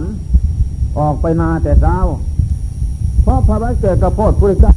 [0.00, 0.02] น
[0.98, 1.96] ออกไปนาแต่เช้า
[3.22, 4.72] เพราะพระบัณฑิตกระโพดพระเจ้า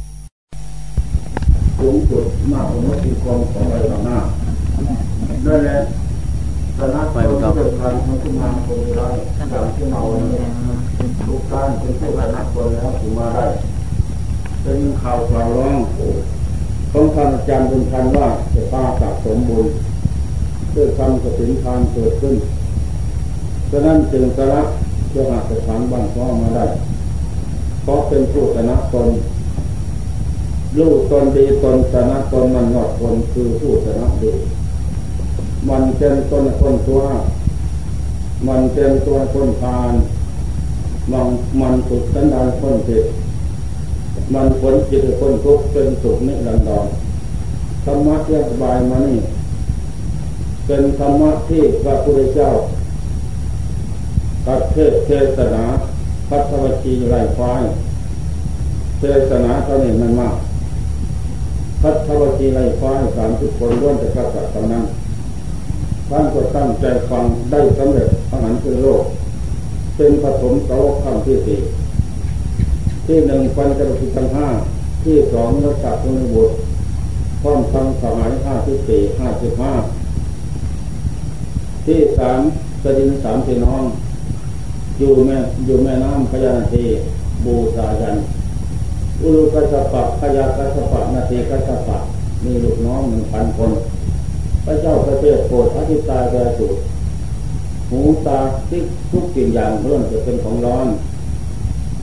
[1.78, 4.18] สูงสุดมากกว่าที่กองของอะไรต่างหน้า
[5.44, 5.82] ได้แล้ว
[6.78, 10.00] คณะไปกับการทำขึ้นมาคนร้ายอย่างที่เรา
[11.26, 13.46] ทุกการเป็นผู้คณะคนแล้วถึงมาได้
[14.62, 15.76] เป็นข่าวกล่าวร้อง
[16.92, 19.66] ของท่านอาจารย์บุญทันว่าจะตาสะสมบุญ
[20.74, 22.34] ด้วยคำกสินทานเกิดขึ้น
[23.70, 24.62] ฉะนั้นจึงสละ
[25.14, 26.66] จะหาสถานบ้านพ่อมาได้
[27.82, 29.08] เพราะเป็นผู้ชนะตน
[30.78, 34.32] ลูกตนดีตนชนะตนมันงอดตนคือผู้ชนะดี
[35.68, 37.02] มันเป็นตนคนตัว
[38.48, 39.92] มันเป็นตัวคนทาน
[41.12, 41.26] มัน
[41.60, 43.04] มันสุดสันดานคนผิด
[44.34, 46.86] มันผลจิตคนทุกข์เป็นสุขนิรันดร
[47.84, 49.18] ธรรมะที่อธิบายมานี่
[50.66, 52.50] เป็นธรรมะที่พระพุทธเจ้า
[54.46, 55.64] ประเทศเทศนา
[56.28, 57.52] พัฒวชีไรฟ้า
[58.98, 60.36] เทศนาเท่านี้มันมาก
[61.82, 64.84] พัฒวชีไรฟ้าสามทุกคนร่วมแต่กษัตริย์ตอนนั้น
[66.08, 69.02] ท่านก็ตั้งใจฟังได้สำเร็จพระหันคือโลก
[69.96, 71.60] เป็นปฐมสาวกขั้นที่สี่
[73.06, 74.48] ที่หนึ่งปัญจวัคคีย์ทั้งห้า
[75.04, 76.54] ที่สองรักษาคุณบุตร
[77.42, 79.72] พร้อมทำสมัยห้าที่สี่ห้าสิบห้า
[81.86, 82.40] ที่สาม
[82.82, 83.84] สดินสามพี่น้อง
[85.02, 86.84] อยู่แม่อยู่แม่น้ำพญานาที
[87.44, 88.16] บูชายัน
[89.20, 91.98] อุลุกัสปะพยากัสปะนาทีกัสปะ
[92.44, 93.72] มีลูกน้องหนึ่งพันคน
[94.64, 96.72] พระเจ้าประเทศโปรดอธิตาแก่สุด
[97.90, 100.86] หูตาทิกทุกสิ่งอย่างเรื่องจะเป็นของร้อน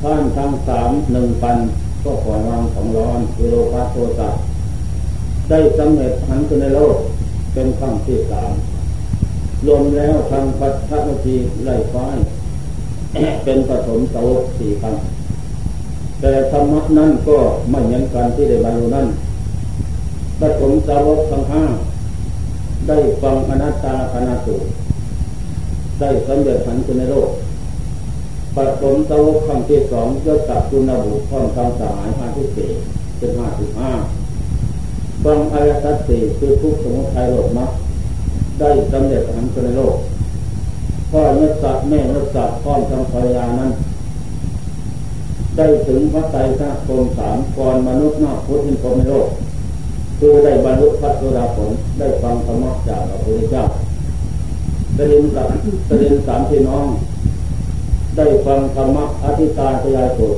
[0.02, 1.58] ท่านทั้งสามหนึ่งพัน
[2.04, 4.30] ก็ขอวางของร้อนคือโลภะโทสะ
[5.50, 6.96] ได้สำเร็จหันขึ้นในโลก
[7.54, 8.52] เป็นครั้งที่สาม
[9.66, 12.18] รวมแล้วทางพัฒนาทีไล่ฟ้าย
[13.44, 14.22] เป็นผสมเสา
[14.58, 14.96] สี่ครั้ง
[16.22, 17.38] แต่ธรรมะนั่นก็
[17.70, 19.08] ไม่เหมือนกันที่ได้บรรลุนั่น
[20.40, 21.64] ผสมสาวกทั้งห้า
[22.88, 24.56] ได้ฟังอนัตตาคณะสู
[26.00, 27.30] ได้สำเร็จหันขึ้นในโลก
[28.56, 32.70] ผสมสาวกครั้งที่สองยศตักุณบุตรพร้อมทำสหายห้าที่สี่
[33.18, 33.92] เป็นห้าสิบห้า
[35.24, 37.70] ฟังอายตัสสี่คือทุกสมุทัยโลกมรรค
[38.60, 39.96] ได้สำเร็จหันในโลก
[41.12, 43.72] พ่อนื้อสัตว์แม่นื้อสัตว์พ่อทำภรรยานั้น
[45.58, 49.28] ได้ถึงพระไตรสกรมสามก่อนมนุษย์นอกพุทธินพรมในโลก
[50.20, 51.70] คือได้บรรลุพระโสดาผล
[52.00, 53.64] ได้ฟังธรรมะจากพระพุทธเจ้า
[54.98, 55.52] ประเด็นสาม
[55.90, 56.86] ประเด็นสามพี่น้อง
[58.18, 60.36] ได้ฟังธรรมะอธิตาตยายสุด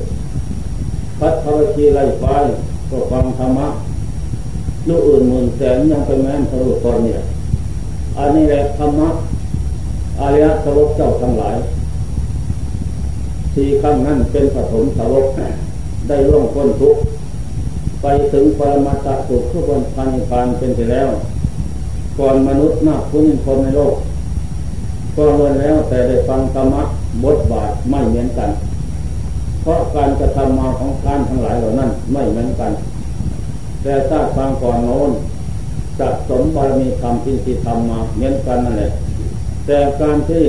[1.20, 2.24] พัทธวชีไล่ไฟ
[2.90, 3.68] ก็ฟังธรรมะ
[4.88, 7.20] ลูกอื่นหมื่นแสนยังเป็นแม่นทะลุตอนเนี่ย
[8.18, 9.10] อันนี้แหละธรรมะ
[10.22, 11.56] อริยสาวกเจ้าทั้งหลาย
[13.54, 15.26] สี่ขั้งนั้นเป็นปฐมสาวก
[16.08, 17.02] ได้ร่วงพ้นทุกข์
[18.02, 21.10] ไปถึงปรมาตสุขทุกคนพันพานเป็นไปแล้ว
[22.20, 23.96] ก่อนมนุษย์นาคุณิคนในโลก
[25.16, 26.84] ก็ล้วนแล้วแต่ได้ฟังธรรมะ
[27.24, 28.50] บทบาทไม่เหมือนกัน
[29.62, 32.72] เพราะการกระทำมาของท่านทั้งหลายเหล่านั้นไม่เหมือนกัน
[33.84, 35.12] แต่ถ้าฟังก่อนโน้น
[36.00, 38.90] สะสมบารมีธรรมที่ที่ทำมาเหมือนกันนั่นแหละ
[39.66, 40.44] แต่การที่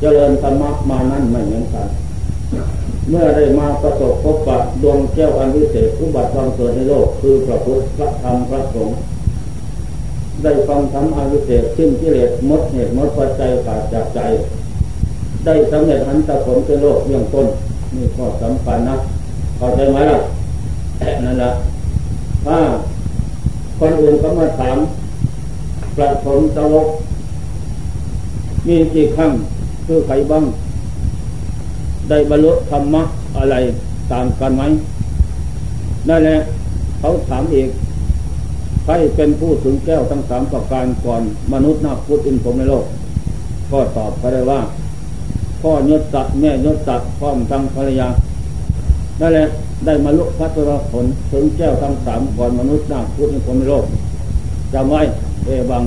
[0.00, 1.88] เจริญธรรมะมานั้นไม่เหมือนกัน
[3.10, 8.96] เมื่อได้มาประสบพบปะดวงแก้วอันวิเศษอุบัติความเกิดในโลกคือพระพุทธพระธรรมพระสงฆ์
[10.42, 14.20] ได้ฟังธรรมอันวิเศษขึ้นกิเลสมดเหตุมดปัจจัยขาดจากใจ
[15.44, 17.46] ได้สำเร็จหันตะผลเป็นโลกเรื่องต้น
[17.94, 18.96] นี่ข้อสำคัญนะ
[19.56, 20.18] เข้าใจไหมล่ะ
[21.24, 21.50] นั่นแหละ
[22.46, 22.58] ถ้า
[23.80, 24.76] คนอื่นก็มาถาม
[25.96, 26.86] ประสมสวก
[28.66, 29.30] มีกี่ครั้ง
[29.86, 30.44] คือใครบ้าง
[32.08, 33.02] ได้บรรลุธรรมะ
[33.36, 33.56] อะไร
[34.12, 34.62] ต่างกันไหม
[36.08, 36.36] นั่นแหละ
[36.98, 37.68] เขาถามอีก
[38.84, 42.84] ใครเป็นผู้ถึงแก้วทั้งสามประการก่อนมนุษย์นักพุทธินผมในโลก
[43.70, 44.60] ก็ตอบก็ได้ว่า
[45.60, 48.08] พ่อยศสัตว์แม่ยศสัตว์พร้อมทั้งภรรยา
[49.20, 49.46] นั่นแหละ
[49.84, 53.84] ได้มาลุพัทรผลถึงแก้วทั้งสามก่อนมนุษย์นาพุทธคนในโลก
[54.74, 55.02] จำไว้
[55.44, 55.82] เอบัง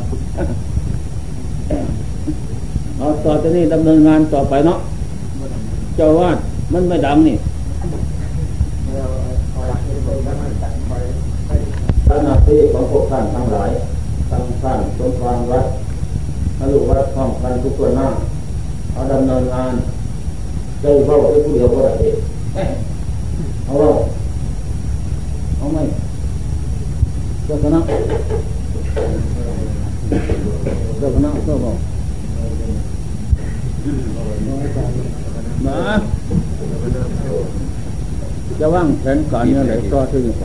[3.01, 4.79] เอาต่อจากนี้ดำเนินงานต่อไปเนาะ
[5.95, 6.37] เจ้าวาด
[6.73, 7.35] มันไม่ดังนี่
[12.25, 13.69] หน้าที่ของพวกท่านทั้งหลาย
[14.29, 15.65] ทั้งท่านสมความวัด
[16.59, 18.07] มรุวัดท้องพันทุกคนหน้า
[18.93, 19.73] เอาดำเนินงาน
[20.81, 21.93] เจ้าเข้าไปผู้เดียวก็ได้
[23.65, 23.73] เอา
[25.57, 25.79] เอาไหม
[27.45, 27.79] เจ้าคณะ
[30.99, 31.90] เจ้าคณะเจ้าบอก
[35.65, 35.79] มา
[38.59, 40.43] จะว่างแผนการเนี่ยไหนก็ที่ไป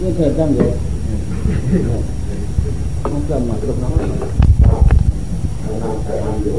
[0.00, 0.68] นี่เทศตั้งอยู่
[3.12, 3.92] มันจะมาตรงนั้น
[5.62, 6.58] กำลังจะทำอยู่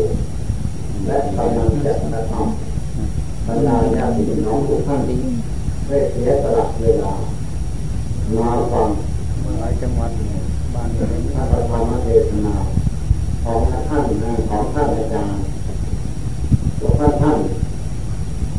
[1.05, 5.01] และกำลังจะกระทำบรรดาญาติพี่น้องทุกท่าน
[5.87, 7.13] ได้เสียสละเวลา
[8.37, 8.89] มาฟัง
[9.59, 10.11] หลายจังหวัด
[10.73, 12.55] บ้านพระธรรมเทศนา
[13.49, 14.05] ของท่าน
[14.49, 15.43] ของท่านอาจารย์
[16.79, 17.37] ของท่านท่าน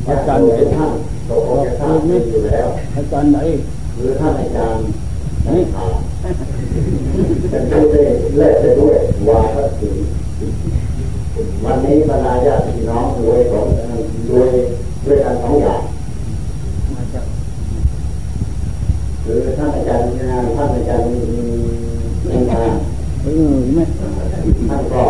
[0.08, 0.92] อาจารย์ไหนท่าน
[1.28, 1.96] ตกอกท่าน
[2.28, 2.66] อยู่แล้ว
[2.96, 3.38] อาจารย์ไหน
[3.94, 4.82] หรือท่านอาจารย์
[5.46, 5.86] นี่ขา
[7.50, 8.02] เป็นผู้ได้
[8.36, 8.96] เล่ไปด้วย
[9.28, 10.06] วาทศิลป์
[11.64, 13.66] วันนี้บรรดาญาติพี่น้องรวยของ
[14.30, 14.50] รวย
[15.04, 15.80] ด้วยกันสองอย่าง
[16.94, 17.22] มาจา
[19.22, 20.06] หรือท่านอาจารย์
[20.56, 23.80] ท่านอาจารย์นังการเออไหม
[24.68, 25.04] ท่านก็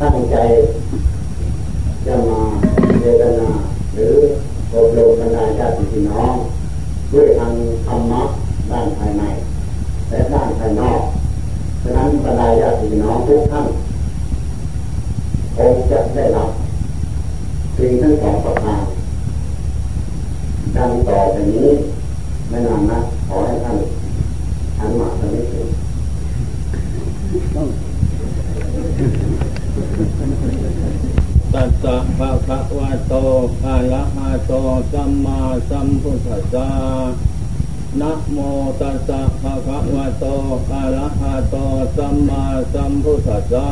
[0.00, 0.36] ตั้งใจ
[2.06, 2.40] จะมา
[3.00, 3.48] เจตนา
[3.94, 4.14] หรือ
[4.72, 6.34] อบรมบรรดาญาติพี่น้อง
[7.12, 7.52] ด้วยทาง
[7.86, 8.22] ธรรมะ
[8.70, 9.22] ด้านภายใน
[10.08, 11.00] และด้านภายนอก
[11.82, 13.66] ฉะนั้นบรรดาญาติพี่น้องทุกท่าน
[15.56, 16.50] คงจะได้รับ
[17.76, 18.82] สิ่งทั้งสองประการ
[20.76, 21.68] ดังต่อไปนี้
[22.48, 22.98] ไม่นานนะ
[23.28, 23.76] ขอให้ท่าน
[25.00, 25.66] มาทางนี้ถึง
[27.54, 27.66] ต้อง
[31.54, 33.14] ตัสสะภะคะวะโต
[33.64, 34.52] อะระหะโต
[34.92, 35.40] สัมมา
[35.70, 36.70] สัมพุทธัสสะ
[38.00, 38.38] นะโม
[38.80, 40.24] ตัสสะภะคะวะโต
[40.70, 41.56] อะระหะโต
[41.96, 42.44] สัมมา
[42.74, 43.68] สัมพุทธัสสะ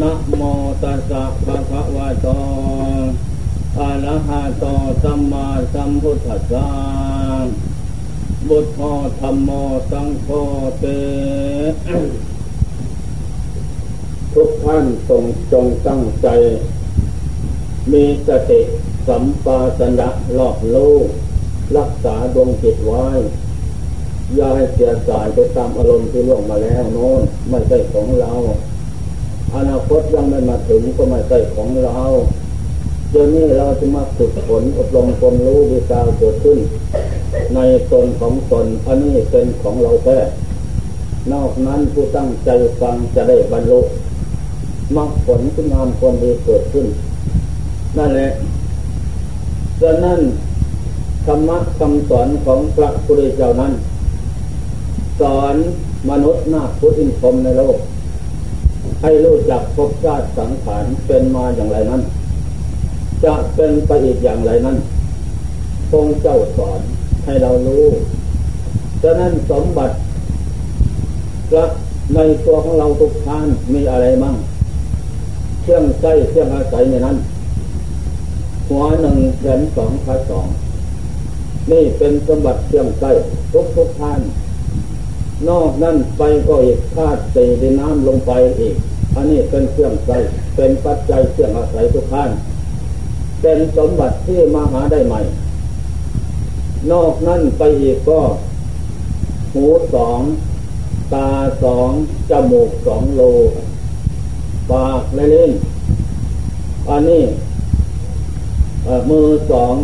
[0.00, 0.40] นะโม
[0.82, 2.28] ตัสสะภะคะวะโต
[3.78, 4.64] อะระหะโต
[5.02, 6.68] สัมมาสัมพุทธัสสะ
[8.48, 8.78] บุตโธ
[9.20, 9.50] ธรรมโม
[9.90, 10.28] สังโฆ
[10.78, 10.84] เต
[14.34, 16.28] ทุกท่านจงจงตั้งใจ
[17.92, 18.60] มีสติ
[19.08, 20.94] สัมปาสนะรอบรู้
[21.78, 23.06] รักษาดวงจิตไว้
[24.34, 28.32] อย่าให้เสียสายไปตามอารมณ์ที่ล่วงมาแล้วโน้นไม่ใช่ของเรา
[29.56, 32.00] อนาคตยังไม่มาถึงก็ไม่ใช่ของเรา
[33.10, 36.58] เดี๋ยวนี้เราจะมาฝึกฝนอบรมความรู้ดีกาวเกิดขึ้น
[37.54, 37.58] ใน
[37.92, 40.18] ตนของตนอันนี้เป็นของเราแท้
[41.32, 42.50] นอกนั้นผู้ตั้งใจ
[42.80, 43.80] ฟังจะได้บรรลุ
[44.96, 46.86] มรรคผลที่งามความดีเกิดขึ้น
[47.98, 48.30] นั่นแหละ
[49.82, 50.20] ดังนั้น
[51.26, 53.72] ธรรมะคำสอนของพระพุทธเจ้านั้น
[55.20, 55.54] สอน
[56.10, 57.76] มนุษย์นาพุทธินพรมในโลก
[59.02, 62.02] ให้รู้จักภพชาติสังขารเป็นมาอย่างไรนั้น
[63.24, 64.76] จะเป็นไปอีกอย่างไรนั้น
[65.92, 66.80] ทรงเจ้าสอน
[67.24, 67.84] ให้เรารู้
[69.02, 69.94] ฉะนั้นสมบัติ
[71.50, 71.64] พระ
[72.14, 74.36] ในตัวของเราทุกท่านมีอะไรมั่ง
[75.62, 77.16] เครื่องใช้เครื่องอาศัยในนั้น
[78.68, 80.46] หัวหนึ่งแขนสองขาสอง
[81.70, 83.10] นี่เป็นสมบัติเครื่องใช้
[83.52, 84.20] ทุกทุกท่าน
[85.48, 88.74] นอกนั้นไปก็อีกธาตุสี่ดินน้ำลงไปอีก
[89.14, 90.18] อันนี้เป็นเครื่องใช้
[90.56, 92.30] เป็นปัจจัยเครื่องอาศัยทุกท่าน
[93.42, 95.20] เป็นสมบัติที่มาหาได้ใหม่
[96.92, 98.20] นอกนั้นไปอีกก็
[99.52, 100.20] หูสอง
[101.14, 101.28] ตา
[101.62, 101.90] สอง
[102.30, 103.22] จมูกสองโล
[104.72, 105.52] ปากและลิ้น
[106.88, 107.24] อันนี้
[109.10, 109.74] มือสอง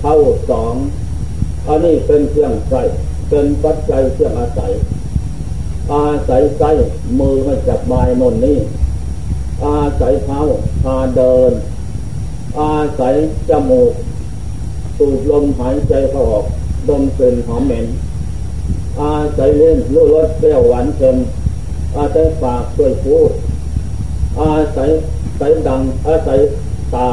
[0.00, 0.14] เท้า
[0.50, 0.74] สอง
[1.68, 2.82] อันนี้เป็นเครื่องใช้
[3.28, 4.72] เป็นปัจจัยเครื่องอาศัย
[5.92, 6.70] อาศัยใช้
[7.20, 8.58] มือให้จับบายนนนี้
[9.64, 10.40] อาศัยเท้า
[10.82, 11.52] พาเดิน
[12.60, 13.14] อาศัย
[13.48, 13.92] จมูก
[14.96, 16.46] สูบลมหายใจเข้าออก
[16.88, 17.86] ดมกลิ่นหอมเหม็น
[19.00, 21.16] อาศัยเล่นรู้รสเปรี้ยวหวานเค็ม
[21.96, 23.30] อาศัยปากช่วยพูด
[24.40, 24.90] อาศัย
[25.40, 26.38] สายดังอาศัย
[26.94, 27.08] ตา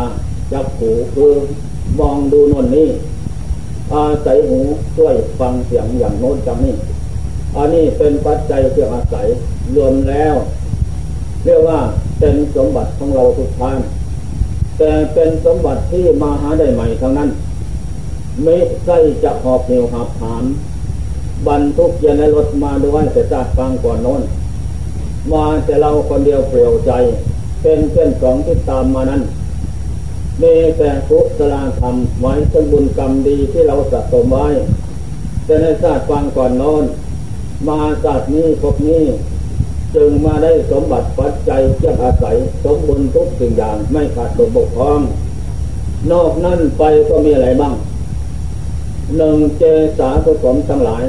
[0.51, 1.33] จับหูคือ
[1.99, 2.89] มองดูโน่นนี่
[3.93, 4.59] อาศัยหู
[4.95, 6.75] ช่วยฟังเสียงอย่างโน้นจังนี่
[7.55, 9.27] อันนี้เป็นปัจจัยเครื่ออาศัย
[9.75, 10.35] รวมแล้ว
[11.45, 11.79] เรียกว่า
[12.19, 13.77] เป็นสมบัติของเราทุกท่าน
[14.77, 17.29] แต่เป็นสมบัติที่มาหาได้ใหม่ทั้งนั้น
[18.43, 20.43] ไม่ใช่จะหอบเหนียวหับถาม
[21.47, 24.21] บรรทุกเย็นในรถมาด้วยแต่จากฟังก่อนโน้น
[25.33, 26.91] มาแต่เราคนเดียวเปลี่ยวใจ
[27.61, 29.21] เป็นเส้นสองที่ตามมานั้น
[30.41, 34.47] มีแต่กุศลธรรมไว้ซึ่งบุญกรรมดีที่เราสะสมไว้
[35.45, 36.83] แต่ในศาตร์ฟังก่อนน้น
[37.67, 39.03] มาศาสตร์นี้พบนี้
[39.95, 45.01] จึงมาได้สมบัติปัจจัยเชื่อาศัยสมบูรณ์ทุกสิ่งอย่างไม่ขาดตกบกพร่อง
[46.11, 47.75] นอกนั้นไปก็มีอะไรบ้าง
[49.17, 49.63] หนึ่งเจ
[49.97, 51.03] สาสุสมทั้งหลาย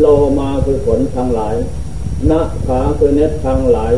[0.00, 0.06] โล
[0.38, 1.54] มาคือผลทั้งหลาย
[2.30, 3.94] นักขาคือเน็ตทั้งหลาย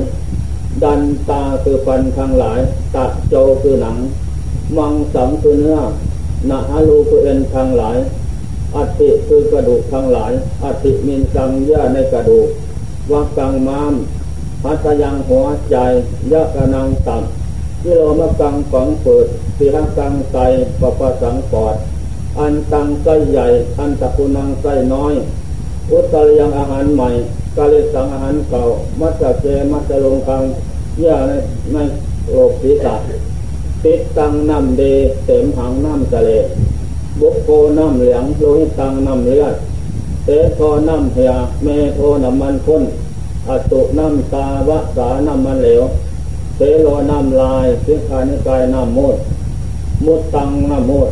[0.82, 1.00] ดัน
[1.30, 2.60] ตาคือฟันทั้งหลาย
[2.94, 3.98] ตะโจคือหนัง
[4.76, 5.80] มังสังคือเนื้อ
[6.48, 7.96] นาฮารูคือเอ็นทั้งหลาย
[8.74, 10.32] อัติคือกระดูกทั้งหลาย
[10.64, 12.48] อัติมินสังเยื่อในกระดูก
[13.12, 13.94] วักกังมาม
[14.62, 15.76] พัตยังหัวใจ
[16.32, 17.22] ยะกะนังตับ
[17.82, 20.38] กิโลมกังฝังเปิดสีหังกังไต
[20.80, 21.74] ปะปะสังปอด
[22.38, 23.46] อันตังไส้ใหญ่
[23.78, 25.14] อันตะกุนังไส้น้อย
[25.90, 27.10] อุตรยังอาหารใหม่
[27.56, 28.62] กาเลสังอาหารเก่า
[29.00, 30.42] มัจจเจมัจจลงคัง
[30.98, 31.30] เยื่อใน
[31.72, 31.76] ใน
[32.30, 32.94] โลกศีรษะ
[33.84, 34.82] ติดตังน้ำเด
[35.24, 36.30] เสมหังน้ำทะเล
[37.20, 39.54] บุกโกน้ำเหลืองโลหิตังน้ำเลือด
[40.24, 42.82] เตโทน้ำเหียเมโทน้ำมันข้น
[43.48, 45.82] อตุน้ำตาวะสาน้ำมันเหลว
[46.56, 49.16] เตโลน้ำลายสิขานิกายน้ำมูด
[50.04, 51.10] มุดตังน้ำมูด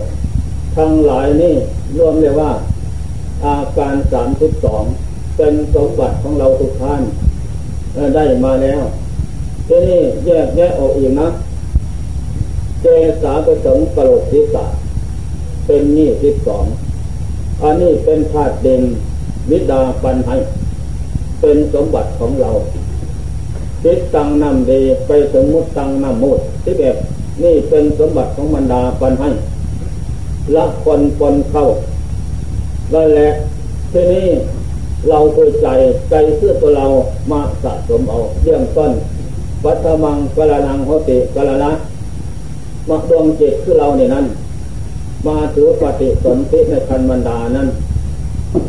[0.77, 1.55] ทั้งหลายนี่
[1.97, 2.53] รวมเรียกว่า
[3.45, 4.85] อาการสามสิบสอง
[5.39, 7.03] เป็นสมบัติของเราทุกท่าน
[8.17, 8.83] ได้มาแล้ว
[9.69, 11.29] ทีนี้แยกแยกออกอีกนะ
[12.83, 12.87] เจ
[13.23, 14.65] สาประสงกระโหลกศีรษะ
[15.67, 16.65] เป็นนี่สิบสอง
[17.63, 18.83] อันนี้เป็นธาตุเด่น
[19.51, 20.37] วิดาปันให้
[21.41, 22.51] เป็นสมบัติของเรา
[23.85, 24.73] ติดตังนำเด
[25.07, 26.97] ไปสมมุติตังนำมุดที่แบบ
[27.43, 29.31] นี่เป็นสมบัติของบรรดาปันให้
[30.55, 31.65] ละคนปนเข้า
[32.95, 33.31] นั่นแหละ
[33.93, 34.27] ทีนี้
[35.09, 35.69] เราคุยใจ
[36.11, 36.87] ใจเพื่อตัวเรา
[37.31, 38.93] มาสะสมเอาเรื่องต้น
[39.65, 41.71] วัตมังกะละนังโหติกะละนะ
[42.89, 44.27] มาดวงจิตคือเราเนี่ยนั้น
[45.27, 47.69] มาถือปฏิสนธิในคันบรรดานั้น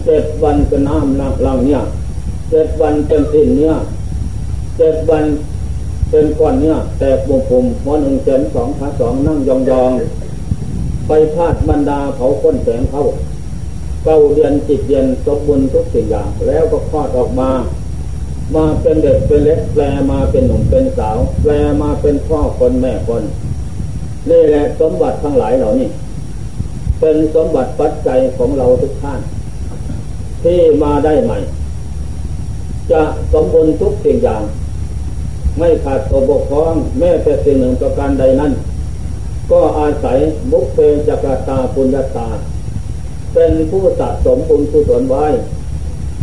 [0.05, 1.81] เจ็ดวันเป็นน้ำลังลังเนี่ย
[2.49, 3.75] เจ็ดวันเป็นสิ้นเนี่ย
[4.77, 5.25] เจ็ดวัน
[6.09, 9.91] เป็นก้อนเนี่ยแตกบุ่มปุ่มหัวหนึ่งเจนสองขาสองนั่งยองยอง
[11.07, 13.01] ไปพาดบรรดาเผาค้นแสงเขา
[14.03, 17.51] เก้าเดือนจิตเดือนสมบูรณ์ทุกสิ่งอย่าง แล้วก็คลอดออกมา
[18.55, 21.51] มาเป็นเด็กเป็นเล็กแปลมาเป็นหนุ่มเป็นสาว แปล
[21.81, 23.23] มาเป็นพ่อคนแม่คน
[24.29, 25.89] นี่แหละสมบัติทั้งหลายเหล่านี้
[26.99, 29.19] เป็นสมบัติปัจจัยของเราทุกท่าน
[30.43, 31.37] ที่มาได้ใหม่
[32.91, 33.01] จะ
[33.33, 34.43] สมบูรณ์ทุกสิ่งอย่าง
[35.57, 38.51] ไม่ขาดตัวบกพร่องแม้แต่สิ่งหนึ่งประการใดนั้น
[39.51, 40.17] ก็อาศัย
[40.51, 40.77] บุคเพ
[41.07, 42.27] จักตาปุญญาตา
[43.33, 45.25] เป็นผู้สะสมบุญกุศลไว้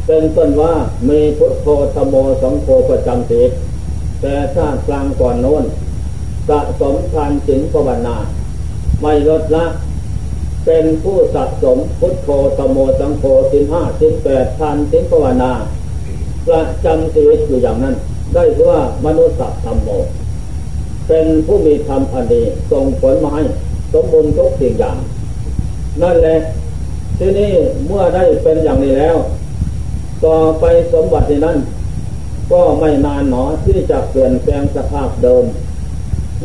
[0.06, 0.74] เป็นต้นว่า
[1.08, 3.50] มีพุทโธธโมสังโฆประจำติด
[4.20, 5.64] แต่ชาติกลางก่อนโน้น
[6.48, 8.16] สะสมทานสิงภาวนา
[9.02, 9.66] ไม่ลดละ
[10.66, 15.52] เป็นผู้สะสมพุทโธธโมสังโฆสินห้าสินแปดทานสิงภาวนา
[16.46, 17.94] ประจำชีวิตอยู่อย่างนั้น
[18.34, 19.88] ได้ชื่อว่ามนุษย์ธรรมโม
[21.08, 23.42] เป็นผู้มีธรรมอันดีส่งผลมาให้
[23.92, 24.96] สมบูรณ์ทุกสิ่งอย่าง
[26.02, 26.36] นั่นแหละ
[27.18, 27.52] ที่นี่
[27.86, 29.16] เมื่อได้เป็นอย่างนี้แล้ว
[30.24, 31.58] ต่อไปสมบัตินั้น
[32.52, 35.44] ก็ไม่นานหนอที่จะเปลี่ยนแปลงสภาพเดิม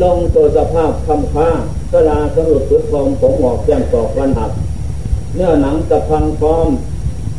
[0.02, 1.50] ลงตัวสภาพคำค้า
[1.92, 4.52] สลาสรุดสุดฟอมผมหมอกแก้มตอกวันหัก
[5.36, 6.68] เนื้อหนังตะพังฟอม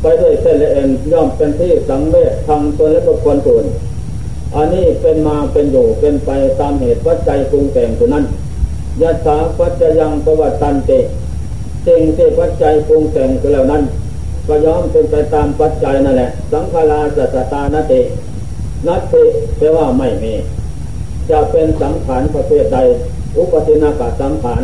[0.00, 3.64] ไปด้วยเส้นและเอ็นย่อมเป็นที่สังเวชทางตัวและบุคคลส่วน
[4.56, 8.24] อันนี้เป็นมาเป็นอยู่เป็นไปตามเหตุปัจจัยปรุงแต่งตัวนั้น
[9.00, 10.90] ยะถาปัจจยังประวัติตันเต
[11.86, 13.82] สิ่งที่ปัจจัยปรุงแต่งตัวแล้วนั้น
[14.48, 18.00] ก็ย้อมเป็นไปตามปัจจัยนั่นแหละ สังขาราสัตตานติ
[18.86, 19.22] นัตติ
[19.58, 20.34] แปลว่าไม่มี
[21.30, 22.78] จะเป็นสังขารประเภทใด
[23.36, 24.62] อุปตินากาสังขาร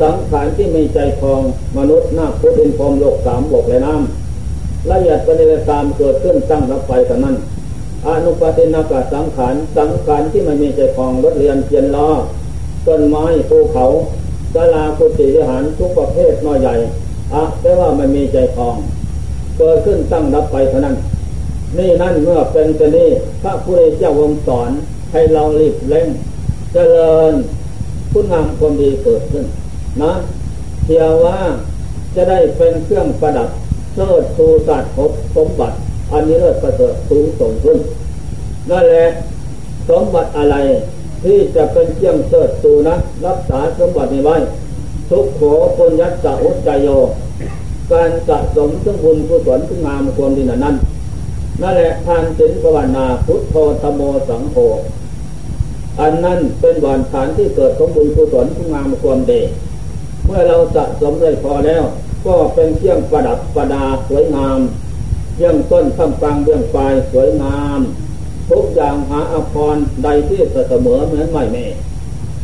[0.00, 1.42] สังขารที่มีใจคลอง
[1.78, 7.36] มนุษย์นาคพุทธินพรมโลกสามบกและน้ำละเอียดปฏิเลตามเกิดขึ้นตั้งรับไปกันนั้น
[8.06, 12.08] อนุปตินากาสังขารสังขารที่ไม่มีใจคลองรถเรียนเพียนล้อ
[12.86, 13.84] ต้นไม้ภูเขา
[14.54, 16.74] ศาลากุฏิวิหารทุกประเภทน้อยใหญ่
[17.34, 18.76] อะแปลว่าไม่มีใจคลอง
[19.58, 20.96] เกิดขึ้นตั้งรับไปเท่านั้น
[21.78, 23.08] นี่นั่นเมื่อเป็นจะนี้
[23.42, 24.70] พระพุทธเจ้าวงสอน
[25.12, 26.06] ให้เรารีบเร่ง
[26.72, 27.32] เจริญ
[28.12, 29.44] คุณงามความดีเกิดขึ้น
[30.02, 30.12] นะ
[30.84, 31.38] เทียว่า
[32.14, 33.48] จะได้เป็นเครื่องประดับ
[33.94, 35.76] เชิดชูสัตว์พบสมบัติ
[36.12, 37.78] อันนี้เลิศประเสริฐสูงส่งขึ้น
[38.70, 39.06] นั่นแหละ
[39.88, 40.56] สมบัติอะไร
[41.24, 44.36] ที่จะเป็นเครื่องเชิดชูนะรักษาสมบัตินี้ไว้
[45.10, 45.42] ทุกโข
[45.76, 46.88] ปุญญัสะอุจจโย
[47.92, 50.76] การสะสมซึ่งบุญกุศลซึ่งงามความดีนั้น
[51.62, 54.56] นั่นแหละทานศีลภาวนาพุทโธธโมสังโฆ
[56.00, 59.40] อันนั้นเป็นบานฐานที่เกิดของบุญกุศลที่งามความดี
[60.24, 61.82] เมื่อเราสะสมได้พอแล้ว
[62.26, 64.58] ก็เป็นเครื่องประดับประดาสวยงาม
[65.36, 67.80] เรื่องต้นท่ามกลางเรื่องปลายสวยงาม
[68.52, 71.56] ทุกอย่างหาอภรใดที่เสมอเหมือนไม่เม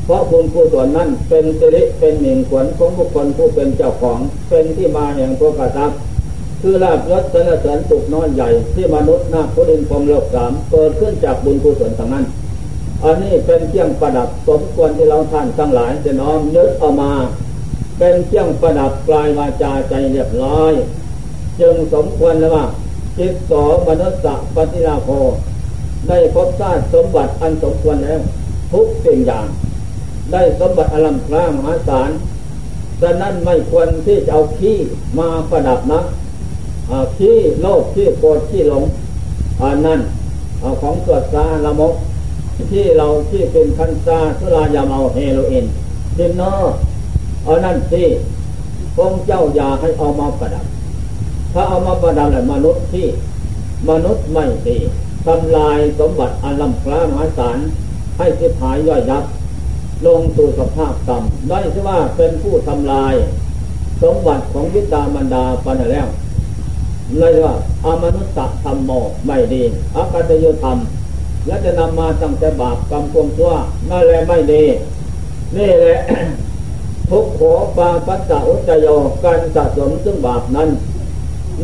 [0.04, 5.90] เพราะบุญกุศลนั้นเป็นสิริเป็นหมิ่งขวัญของบุคคลผู้เป็นเจ้าของเป็นที่มาแห่งตัวกระทับ
[6.60, 12.24] คือลาบยศสนเสริญสุขน้อยใหญ่ที่มนุษย์นาคุดินพรมโลกสามเกิดขึ้นจากบุญกุศลทางนั้น
[13.04, 17.12] อันนี้เป็นเครื่องประดับสมควรที่เราท่านทั้งหลายจะน้อมนึกเอามา
[17.98, 20.72] เป็นเครื่องประดับกลายวาจาใจเรียบร้อย
[21.60, 22.66] จึงสมควรแล้วว่า
[23.18, 25.08] จิตสอมนุสสะปฏิลาโภ
[26.08, 28.20] ได้พบชาติสมบัติอันสมควรแล้ว
[28.72, 29.46] ทุกสิ่งอย่าง
[30.32, 32.10] ได้สมบัติอลัมพรามหาศาล
[33.00, 34.76] ฉะนั้นไม่ควรที่จะเอาขี้
[35.18, 36.00] มาประดับนะ
[37.16, 38.84] ขี้โลกขี้โกรธขี้หลง
[39.60, 40.00] อันนั้น
[40.80, 41.94] ของตรวจซาละมก
[42.72, 45.66] ที่เราที่เป็นคันซาสุรายาเมาเฮโรอีน
[46.16, 46.74] ทินเนอร์
[47.46, 48.06] อันนั้นที่
[48.96, 50.64] พงเจ้าอย่าให้เอามาประดับ
[51.52, 53.06] ถ้าเอามาประดับแหละมนุษย์ที่
[53.88, 54.76] มนุษย์ไม่ดี
[55.28, 57.58] ทำลายสมบัติอันลำพรามหาศาล
[58.18, 59.24] ให้เสียหายย่อยยับ
[60.06, 63.14] ลงสู่สภาพต่ำได้ชื่อว่าเป็นผู้ทำลาย
[64.02, 66.08] สมบัติของวิตามันดาปันแล้ว
[67.18, 67.54] เลยว่า
[67.84, 68.90] อามนุษย์ธรรมโม
[69.26, 69.62] ไม่ดี
[69.94, 70.78] อากาตโยธรรม
[71.46, 73.52] และจะนำมาตั้งแต่บาปกรรมความชั่ว
[73.90, 74.64] นั่นแหละไม่ดี
[75.56, 75.98] นี่แหละ
[77.10, 78.86] ทุกขอปาปัสสะอุจโย
[79.24, 80.68] การสะสมซึ่งบาปนั้น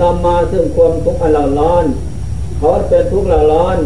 [0.01, 1.87] นำมาซึ่งความทุกข์อันเราร้อน
[2.65, 3.79] เขาเป็นทุกข์เราร้อน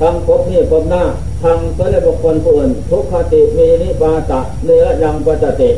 [0.00, 1.02] ทางภพนี่ภพหน้า
[1.42, 5.70] ทางก็เลยบุคคลผู้อื่นทุกขติมีนิบาตะเนื้อยังปัจติ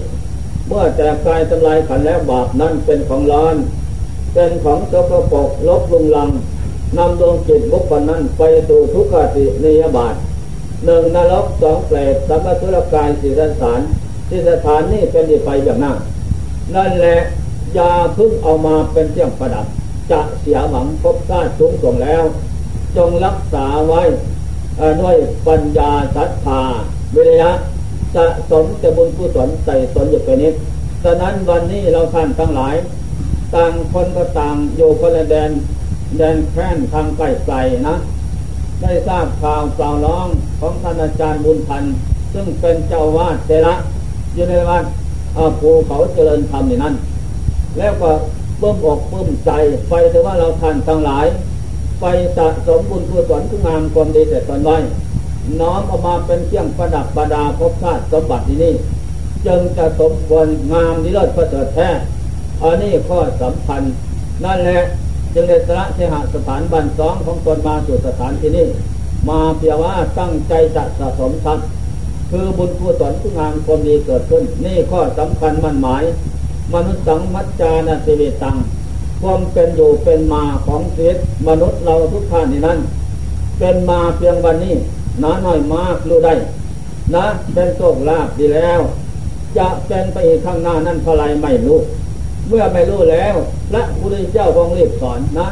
[0.66, 3.56] เมื่อแตกกายทำลายขันแล้วบาปนั้นเป็นของร้อน
[4.34, 6.30] เป็นของสกปรกลบลุงลัง
[6.98, 10.14] นำดวงจิตบุคคลนั้นไปสู่ทุกขตินิยบาต
[10.84, 13.80] หนึ่งนรกสองเปรตสัมปทุรกายสี่สถาน
[14.28, 15.96] ที่สถานนี้เป็นที่ไปอย่างนั้น
[16.74, 17.16] นั่นแหละ
[17.76, 19.66] ยาพึ่งเอามาเป็นเครื่องประดับ
[20.10, 22.22] จะเสียหวังพบชาติสูงส่งแล้ว
[22.96, 24.02] จงรักษาไว้
[25.00, 26.62] ด้วยปัญญาศรัทธา
[27.14, 27.50] วิริยะ
[28.14, 30.54] สะสมจะบุญผู้สนใส่สนอยู่เป็นนิด
[31.04, 32.74] ฉะนั้นวันนี้เราท่านทั้งหลาย
[33.54, 35.50] ต่างคนก็ต่างโยคนละแดน
[36.16, 37.20] แดนแค้นทางใก
[37.52, 37.96] ล้ๆนะ
[38.80, 40.26] ได้ทราบข่าวกล่าวร้อง
[40.60, 41.94] ของท่านอาจารย์บุญพันธ์
[42.32, 43.74] ซึ่งเป็นเจ้าวาดเจระ
[44.34, 44.84] อยู่ในวัด
[45.60, 46.94] ภูเขาเจริญธรรมในนั้น
[47.78, 48.10] แล้วก็
[48.60, 49.50] เบิ่มอกเบิ่มใจ
[49.88, 51.26] ไปแต่ว่าเราท่านทั้งหลาย
[52.00, 52.04] ไป
[52.36, 54.76] สะสมบุญกุศลคุณงามความดีแต่ตอนไว้
[55.60, 58.74] น้อมออกมาเป็นเครื่องประดับประดาภพชาติสมบัติที่นี่
[59.46, 61.88] จึงจะสมควรงามนิเลิศประเสริฐแท้
[62.62, 63.82] อันนี้ข้อสำคัญ
[64.44, 64.80] นั่นแหละ
[65.34, 68.66] จึงได้สละเทหสถานบันสองของตนมาสู่สถานที่นี้
[69.28, 71.66] มาเพียงว่าตั้งใจจะสะสมทรัพย์
[72.30, 76.02] คือบุญกุศลคุณงามความดีเกิดขึ้น นี่ข้อสำคัญมั่นหมาย
[76.74, 78.56] มนุษย์สังมัจจานาสิเวตัง
[79.20, 82.78] ความเป็นอยู่เป็นมาของชีวิตมนุษย์เราทุกท่านนี้นั้น
[83.58, 84.74] เป็นมาเพียงวันนี้
[85.22, 86.34] น้าน้อยมากรู้ได้
[87.14, 88.80] นะเป็นโชคลาภดีแล้ว
[89.58, 91.78] จะเป็นไปอีกข้างหน้านั้นเท่าไรไม่รู้
[92.48, 93.34] เมื่อไม่รู้แล้ว
[93.70, 95.48] พระพุทธเจ้าคงรีบสอนนะ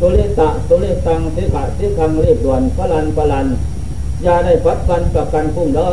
[0.00, 3.46] ตุลิตะตุลิตังสิกะสิคังรีบด่วนพลันพลัน
[4.22, 5.92] อย่าได้พัดฟันกับกันพุ่งเด้อ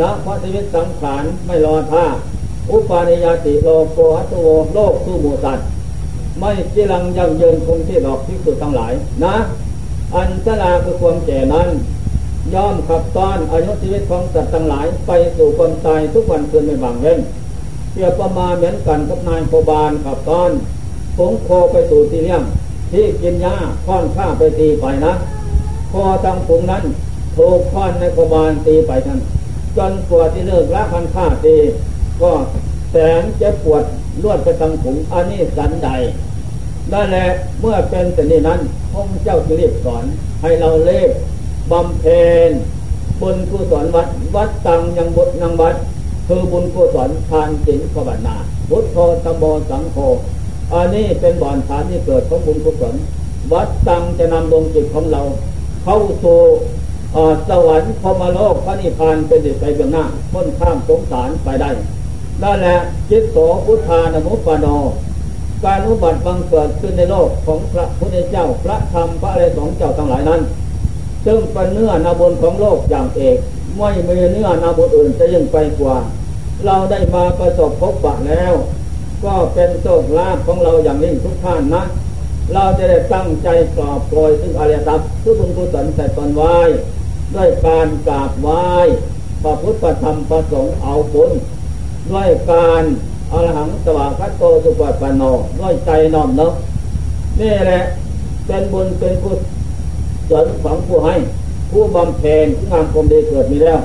[0.00, 2.04] นะเพราะชีวิตสังขารไม่รอท่า
[2.70, 5.66] อุปาณิยติโลโกหัตโวโลกสู้หมูสัตว์
[6.38, 8.92] ไม่จีรังยังเยินคงที่ดอกที่สุดทั้งหลาย
[9.24, 9.36] นะ
[10.16, 11.68] อันตราคือความแก่นั้น
[12.54, 17.20] ย่อมขับต้อนอายุชีวิตของสัตว์ทั้งหลาย ไปสู่ความตายทุกวันคืนไม่บางเว้น
[17.92, 20.50] เกี่ยวประมาเหมือนกันกับนายโคบาลขับต้อน
[21.16, 22.42] ผงโคไปสู่ที่เลี้ยง
[22.92, 25.12] ที่กินหญ้าค่อนข้าไปตีไปนะ
[25.92, 26.84] พอทางผงนั้น
[27.36, 29.20] ถูกค่อนในโคบาลตีไปท่าน
[29.76, 31.56] จนปวดที่เลิกละพันฆ่าตี
[32.20, 32.30] ก็
[32.90, 33.84] แสนจะปวด
[34.22, 35.90] ลวดไปทางผงอันนี้สันใด
[36.92, 37.26] นั่นแหละ
[37.60, 38.60] เมื่อเป็นแต่นี้นั้น
[38.92, 40.04] พระเจ้าจะเรียกสอน
[40.42, 41.00] ให้เราเล่
[41.70, 42.50] บำเพ็ญ
[43.20, 45.74] บุญกุศลวัดวัดตังยังบทนังวัด
[46.26, 48.36] คือบุญกุศลทานศีลภาวนา
[48.68, 49.96] พุทโธตโมสังโฆ
[50.72, 52.94] อันนี้เป็นบ่อนฐานที่เกิดของบุญกุศล
[53.52, 55.22] วัดตังจะนำดวงจิตของเรา
[55.84, 56.40] เข้าสู่
[57.48, 61.70] สวรรค์พมโลกพระนิพพานเป็นดิไปเบื้องหน้าพ้นข้ามสงสารไปได้
[62.42, 62.76] นั่นแหละ
[63.10, 64.66] จิตโสพุทธานมุปโน
[65.64, 70.40] การอุบัติบังเกิดขึ้นในโลกของพระพุทธเจ้าพระธรรมพระอะไรสองเจ้าทั้งหลายนั้น
[71.24, 73.36] ซึ่งเป็นเนื้อนาบุญของโลกอย่างเอก
[73.76, 75.96] ไม่มีเนื้อนาบุญอื่นจะยิ่งไปกว่า
[76.66, 78.52] เราได้มาประสบพบปะแล้ว
[79.24, 81.82] ก็เป็นโชคลาภของเราอย่างยิ่งทุกท่านนะ
[82.54, 86.56] เราจะได้ตั้งใจกรอบโปรยซึ่งอริยทรัพย์ทุกบุญกุศลใส่ตนไว้
[87.34, 88.62] ด้วยการกราบไหว้
[89.42, 91.30] พระพุทธธรรมประสงค์เอาบุญ
[92.10, 92.82] ด้วยการ
[93.32, 95.22] อรหังสวากาโตสุปปันโน
[95.60, 96.54] ด้วยใจน้อมนก
[97.40, 97.80] นี่แหละ
[98.46, 99.32] เป็นบุญเป็นกุ
[100.30, 101.14] ศลของผู้ให้
[101.70, 103.80] ผู้บำเพ็ญผู้งามความดีเกิดมีแล้ว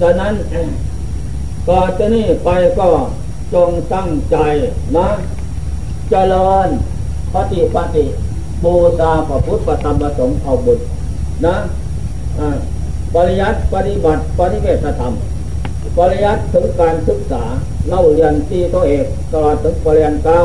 [0.00, 0.34] ดังนั้น
[1.68, 2.88] ก่อนจะนี่ไปก็
[3.54, 4.36] จงตั้งใจ
[4.96, 5.08] นะ
[6.10, 6.68] เจริญ
[7.34, 8.04] ปฏิปฏิ
[8.64, 10.78] บูชาพระพุทธธรรมประสงค์เอาบุญ
[11.44, 11.54] นะ
[13.14, 15.12] ปริยัติปฏิบัติปฏิเวทธรรม
[15.96, 17.42] ปริยัติถึงการศึกษา
[17.88, 20.40] เล่าเรียนตีตัวเอกตลอดถึงปริญญาเก้า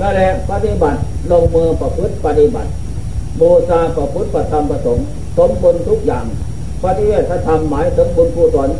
[0.00, 0.98] นั่นแหละปฏิบัติ
[1.30, 2.70] ลงมือประพฤติปฏิบัติ
[3.40, 5.04] บูชาประพฤติประธรรมประสงค์
[5.36, 6.26] สมบูรณ์ทุกอย่าง
[6.82, 8.70] ปฏิเวทธรรมหมายถึงบุญกุศล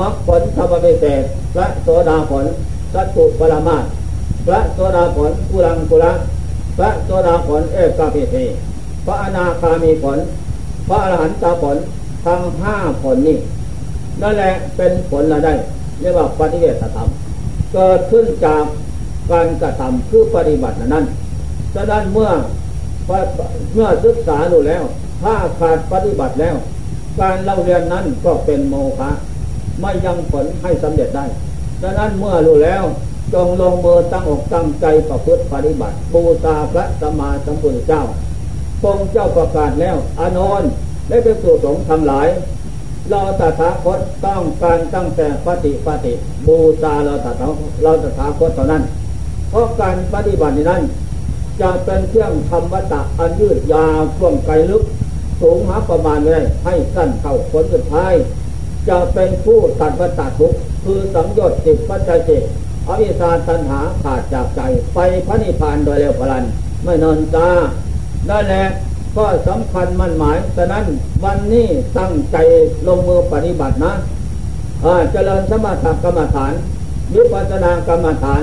[0.00, 1.22] มรรคผลธรรมเศษ
[1.54, 2.44] พระโสดาผล
[2.94, 3.84] สัตตุปรมาต
[4.46, 6.12] พระโสดาผลกุลังกุละ
[6.78, 8.36] พระโสดาผลเอกาพิเท
[9.06, 10.18] พระอนาคามีผล
[10.88, 11.76] พระอรหันตผล
[12.24, 13.38] ทั้งห้าผลนี้
[14.22, 15.54] นั่นแหละเป็นผลละได้
[16.00, 17.08] เรียกว่าปฏิเวทธรรม
[17.72, 18.64] เกิดขึ้นจาก
[19.30, 21.04] การกระทำคือปฏิบัตินั้น
[21.74, 22.30] ฉะนั้นเมื่อ
[23.74, 24.82] เมื่อศึกษาดูแล้ว
[25.22, 26.56] ถ้าขาดปฏิบัติแล้ว
[27.20, 29.10] การเล่าเรียนนั้นก็เป็นโมฆะ
[29.80, 31.24] ไม่ยังผลให้สำเร็จได้
[31.82, 32.84] ฉะนั้นเมื่อรู้แล้ว
[33.34, 38.02] จงลงมือตั้งอกตั้งใจประพฤติปฏิบัติบูชาพระสัมมาสัมพุทธเจ้า
[38.82, 40.70] ทรงเจ้าประกาศแล้ว อานนท์
[41.08, 42.28] ได้เป็นสุสงฆ์ทั้งหลาย
[43.10, 46.12] เราตถาคตต้องการตั้งแต่ปฏิปฏิ
[46.46, 47.46] บูชาเราตถา
[47.82, 48.82] เราตถาคตเท่านั้น
[49.50, 50.82] เพราะการปฏิบัตินั้น
[51.60, 54.84] จะเป็นเครื่องธรรมตะอันยืดยาวช่วงไกลลึก
[55.40, 58.14] สูงหาประมาณไม่ได้ให้สั้นเข้าผลสุดท้าย
[58.88, 60.52] จะเป็นผู้ตัดวัตทุก
[60.84, 62.42] คือสังยชน์จิตปัจจัยจิต
[62.88, 64.60] อวิชาตัณหาขาดจากใจ
[64.94, 66.44] ไปพระนิพพานโดยเร็วพลัน
[66.84, 67.50] ไม่นอนตา
[68.28, 68.64] นั่นแหละ
[69.16, 70.84] ก็สำคัญมั่นหมายฉะนั้น
[71.24, 71.66] วันนี้
[71.98, 72.36] ตั้งใจ
[72.86, 73.92] ลงมือปฏิบัตินะ
[75.12, 76.52] เจริญสมถกรรมฐาน
[77.14, 78.42] วิปัสสนากรรมฐาน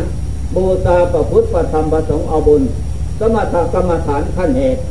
[0.55, 2.61] บูชาประพุทธประธรรมประสงค์เอาบุญ
[3.19, 4.81] สมถกรรมฐานขั้นเหตุ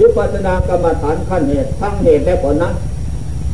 [0.00, 2.74] วิปัสสนากรรมฐานขั้นเหตุทั้งเหตุและผลนั้น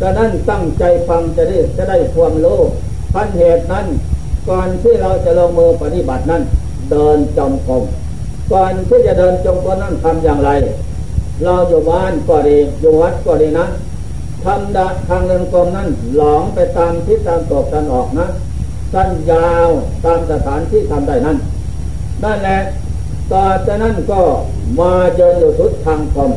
[0.00, 2.58] ฉะนั้นตั้งใจฟังจะได้จะได้ความรู้
[3.14, 3.86] ขั้นเหตุนั้น
[4.48, 6.42] ก่อนที่เราจะลงมือปฏิบัตินั้น
[6.90, 7.82] เดินจงกรม
[8.52, 10.50] ก่อนที่จะเดินจงกรมนั้นทำอย่างไร
[11.44, 13.66] เราอยู่บ้านก็ดีอยู่วัดก็ดีนะ
[14.44, 18.26] ทำดาทางเดินกรมนั้นหลองไปตามทิศตามตกตามออกนะ
[18.92, 19.68] สั้นยาว
[20.04, 21.36] ตามสถานที่ทำได้นั้น
[22.22, 22.58] นั่นแหละ
[23.32, 24.20] ต่อจากนั้นก็
[24.80, 26.30] มาเจออยู่ทุดทางกรม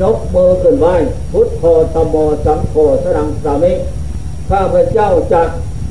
[0.00, 0.86] นกมือขึ้นไหว
[1.32, 1.62] พุทโธ
[1.94, 2.14] ตโม
[2.44, 3.72] สังโฆสรังสามิ
[4.50, 5.42] ข้าพเจ้าจะ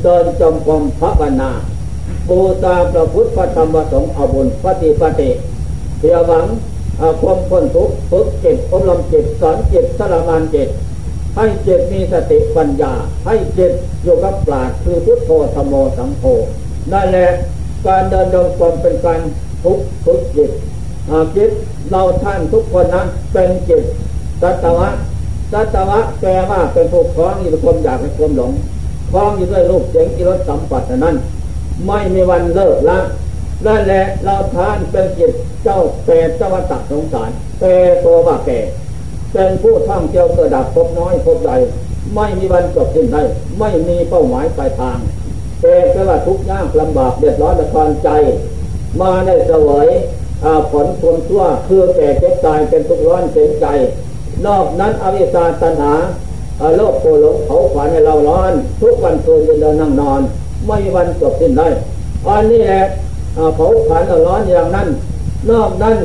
[0.03, 1.51] เดินจมกรมพระบรรณา
[2.29, 5.29] บูชาพระพุทธพระธรรมพระสงฆ์อาบุญปฏิปฏิ
[5.99, 6.45] เพียหวัง
[7.21, 10.69] ความพ้นทุกข์ฝึกจิตอบรมจิตสอนจิตสารมานจิต
[11.35, 12.93] ให้จิตมีสติปัญญา
[13.25, 13.71] ให้จิต
[14.03, 16.23] อยู่กับปราดคือพุทโธธรรมโมสังโฆ
[16.91, 17.27] นั่นแหละ
[17.85, 19.19] การเดินดงกรมเป็นการ
[19.63, 20.51] ทุกฝึกจิต
[21.35, 21.51] จิต
[21.89, 23.83] เราท่านทุกคนนะเป็นจิต
[24.41, 24.89] สัตวะ
[25.51, 28.51] สัตวะแปลว่าเป็นผู้คล้องอยู่ด้วยความอยากและความหลง
[29.11, 31.15] คล้องอยู่ด้วยรูปเสียงกิรสสัมปัตนั้น
[31.85, 32.97] ไม่มีวันเลิกละ
[33.65, 35.31] นั่นแหละเราทานเป็นจิต
[35.63, 37.67] เจ้าเปรตเจ้าวัตสงสารเปร
[38.03, 38.59] ตัวว่าแก่
[39.33, 41.51] เป็นผู้ท่องเที่ยวเกิดดับพบน้อยพบใด
[42.15, 43.21] ไม่มีวันจบสิ้นได้
[43.59, 44.97] ไม่มีเป้าหมายปลายทาง
[45.59, 48.09] เปรตแปลว่าทุกยากลำบากเดือดร้อนละครใจ
[49.01, 49.89] มาได้เสวย
[50.71, 53.65] ผลควมชั่วคือแก่เจ็บตายเป็นทุกข์ร้อนเสียใจ
[54.45, 55.93] นอกนั้นอวิชชาตัณหา
[56.77, 60.21] โลกโกลงเผาขวัญให้เราร้อน ทุกวันคืนเดินนั่งนอน
[60.65, 61.67] ไม่มีวันจบสิ้นได้
[62.27, 62.81] อันนี้แหละ
[63.55, 64.87] เผาผลาญร้อนอย่างนั้น
[65.49, 65.97] นอกนั้น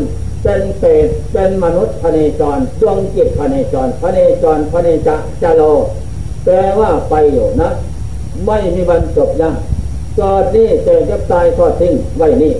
[0.42, 5.62] เป็นเศษเป็นมนุษย์พเนจรดวงจิตพเนจรพเนจรพเนจะจะโล
[6.44, 7.68] แปลว่าไปอยู่นะ
[8.46, 9.54] ไม่มีวันจบยัง
[10.16, 12.52] เกิดนี่เจอจะตายทอดทิ้งไว้นี่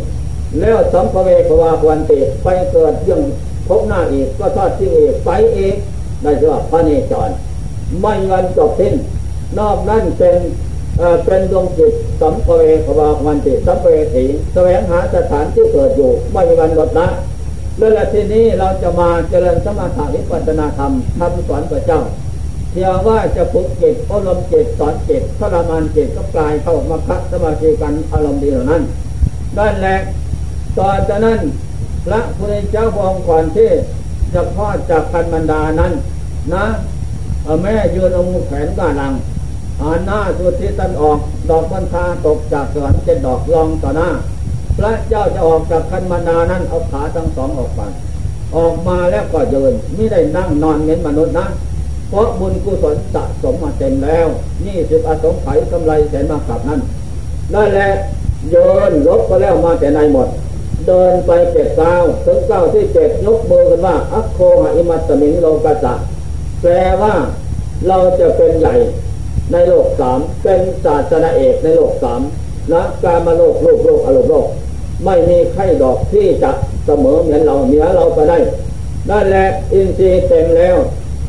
[0.61, 3.23] แล้วสัมภเวภวาวันติไปเกิดยัง
[3.69, 5.77] พบหน้าอีกก็ทอดทิ้งอีกไปอีก
[6.23, 7.31] ได้ชื่อว่าพระเนจร
[8.01, 8.95] ไม่วันจบสิ้น
[9.59, 10.39] นอกนั้นเป็น
[11.25, 17.09] เป็นดวงจิตสัมภเวภวาวันติสัมภเวสีแสวงหาสถานที่เกิดอยู่ไม่มีวันหมดนะ
[17.79, 22.01] แล้วทีนี้เราจะมาเจริญสมาธิวิปัสนาธรรมทำสอนพระเจ้า
[22.71, 28.83] เพียงว่าจะฝึกจิตอบรมจิตสอนจิตทรมานจิตก็กลายเข้ามาคัสมาธิกันอารมณ์ดีเหล่านั้น
[29.59, 29.97] นั่นแหละ
[30.79, 31.41] ต่อจากนั้น
[32.07, 33.71] พระพุทธเจ้าพองก่อนที่
[34.35, 35.93] จะพอดจากคันบรรดานั้น
[36.55, 36.65] นะ
[37.63, 39.13] แม่ยืนเอามือแขนก้านัง
[40.05, 41.19] หน้าสุดที่ตันออก
[41.51, 44.09] ดอกบันทาตกจากสวรรค์เจ็ดดอกลองต่อหน้า
[44.79, 47.81] พระเจ้าจะออกจากคันมานานั้นเอาขาทั้งสองออกไป
[48.57, 51.47] ออกมาแล้วก็เดินไม่ได้นั่งนอนเหมือนมนุษย์นะ
[52.09, 54.27] เพราะบุญกุศลสะสมมาเต็มแล้ว
[54.65, 56.81] นี่สิบอสงไขยกำไรแสนมากับนั้น
[57.55, 57.91] นั่นแหละ
[58.51, 60.29] เดินลบก็แล้วมาแต่ในหมด
[60.87, 61.95] เดินไปเจ็ดเก้า
[62.27, 65.95] ถึงเก้าที่เจ็ดยกมือกันว่าอัคโคหอิมัตมิงโลกัสสะ
[66.61, 67.15] แปลว่า
[67.89, 68.75] เราจะเป็นใหญ่
[69.53, 72.21] ในโลกสามเป็นศาสนาเอกในโลกสาม
[72.73, 74.47] นะการมาโลกโลกโลกอารมณ์โลก
[75.05, 76.51] ไม่มีไข่ดอกที่จะ
[76.87, 78.39] เสมอเหมือนเราเหนือเราไปได้
[79.11, 80.77] นั่นแหละอินทรีย์เต็มแล้ว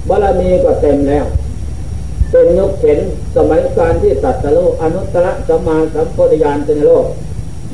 [0.09, 1.25] บารมีก็เต็มแล้ว
[2.31, 2.99] เป็นยกเข็น
[3.35, 7.05] สมัยการที่ตัดสโลอนุตตรสัมมาสัมโพธิญาณในโลก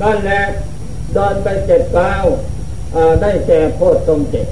[0.02, 0.42] นั่นแหละ
[1.14, 2.26] เดินไปเจ็ดก้าว
[3.22, 4.46] ได้แก่โพธิทรงเจ็ด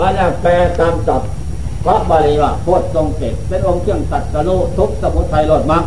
[0.00, 1.30] อันแปลตามศัพท์
[1.84, 5.84] พระบาลีว่าโพธทรงเจ็ดเป็นองค์เครื่องตัดสโลทุกสมุทัยหลดมัก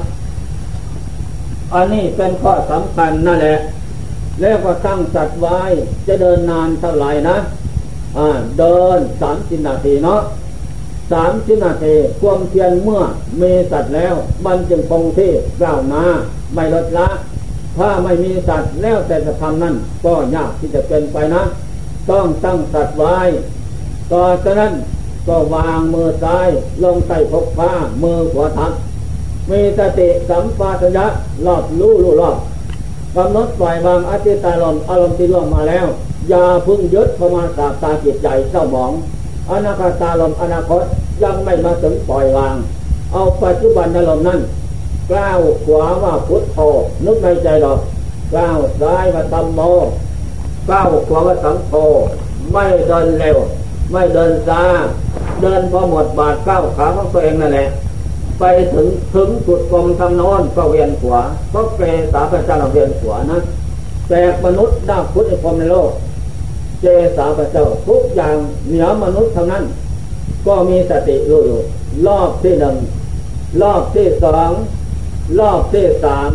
[1.74, 3.58] อันนี้เป็นข้อสำคัญนั่นแหละ
[4.42, 5.60] แล้วก็ตั้งสัตว์ไว้
[6.08, 7.38] จะเดินนานเท่าไหร่นะ
[8.60, 10.22] เดินสามสิบนาทีเนาะ
[11.12, 13.02] สามสิบนาทีความเพียรเมื่อ
[13.42, 15.32] มีสัตว์แล้ว มันจึงคงที่
[15.62, 16.04] ก้าวนา
[16.54, 17.08] ไม่ลดละ
[17.78, 21.44] ถ้าไม่มีสัตว์แล้วแต่จะทำนั่นก็ยากที่จะเป็นไปนะ
[22.10, 23.18] ต้องตั้งสัตว์ไว้
[24.12, 24.74] ต่อจากนั้น
[25.28, 26.50] ก็วางมือซ้าย
[26.84, 27.72] ลงใต้พกผ้า
[28.04, 28.72] มือขวาทับ
[29.50, 31.06] มีสติสัมปชัญญะ
[31.46, 32.38] รอบรู้รู้รอบ
[33.16, 35.86] กำหนดปล่อยวางอธิตาลมอารมณ์ที่ล่วงมาแล้ว
[36.30, 38.92] อย่าพึ่งยึดประมาณสาบตาจิตใจเศร้าหมอง
[39.52, 40.84] อนาคตาลมอนาคต
[41.24, 42.56] ยังไม่มาถึงปล่อยวาง
[43.12, 44.40] เอาปัจจุบันอารมณ์นั้น
[45.12, 46.58] กล้าวขวาว่าพุทโธ
[47.06, 47.80] นึกในใจดอก
[48.34, 49.60] กล้าวซ้ายว่าตัมโม
[50.70, 51.74] กล้าวขวาว่าสังโฆ
[52.52, 53.38] ไม่เดินเร็ว
[53.92, 54.62] ไม่เดินช้า
[55.42, 57.68] เดินพอหมดบาทก้าวขาของตัวเองนั่นแหละ
[58.40, 61.22] ไปถึงถึงจุดกลมทางโน้นก็เวียนขวา
[61.54, 61.82] ก็เก
[62.14, 63.40] สาพระเจ้าเวียนขวานะ
[64.10, 65.92] แต่มนุษย์ด้าพุทธพรมในโลก
[66.82, 66.86] เจ
[67.18, 68.36] สาพระเจ้าทุกอย่าง
[68.68, 69.64] เหนือมนุษย์ทั้งนั้น
[70.48, 71.62] ก็มีสติรู้อยู่
[72.08, 72.76] รอบที่หนึ่ง
[73.62, 74.52] รอบที่สอง
[75.40, 76.30] รอบที่สาม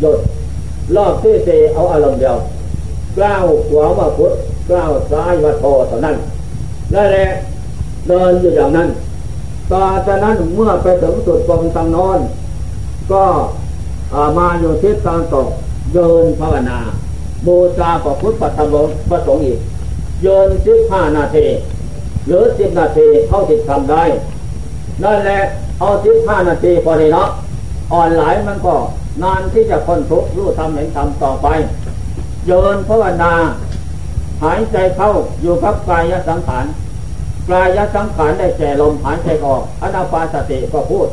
[0.00, 0.18] หยุด
[0.96, 2.36] รอบที่สี่เอาอารมณ์เดียว
[3.16, 4.32] กล้าวขวาว่าพุทธ
[4.70, 6.16] กล้าวซ้ายว่าโทเท่านั้น
[6.94, 7.26] นั่นแหละ
[8.08, 8.88] เดินอยู่อย่างนั้น
[9.72, 12.18] ต่อจากนั้นเมื่อไปถึงจุดตรงทางนอน
[13.12, 13.24] ก็
[14.38, 15.48] มาอยู่ทิศตะวันตก
[15.92, 16.78] เยินภาวนา
[17.46, 18.74] บูชาพระพุทธธรรม
[19.08, 19.58] พระสงฆ์อีก
[20.22, 21.46] เยินสิบห้านาที
[22.26, 24.04] หรือสิบนาทีเข้าติดทำได้
[25.02, 25.40] นั่นแหละ
[25.80, 27.28] เอาสิบห้านาทีพอดีเนาะ
[27.92, 28.74] อ่อนหลายมันก็
[29.22, 31.46] นานที่จะคนทุกรู้ทำเห็นทำต่อไป
[32.46, 33.32] เยินภาวนา
[34.42, 35.10] หายใจเข้า
[35.42, 36.64] อยู่กับกายสังขาร
[37.50, 41.08] กายสังขารได้แก่ลมหายใจออกอนาปาสติก็พูด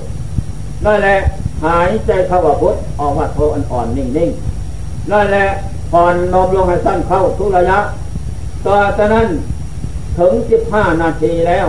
[0.86, 1.18] นั่นแหละ
[1.66, 5.48] หายใจเข้าว่าพุทออกว่าโทอ่อนๆนิ่งๆนั่นแหละ
[5.92, 7.80] ผ่อนนมลงให้สั้นเข้าทุระยะ
[8.66, 9.28] ต่อจากนั้น
[10.18, 11.68] ถึงสิบห้านาทีแล้ว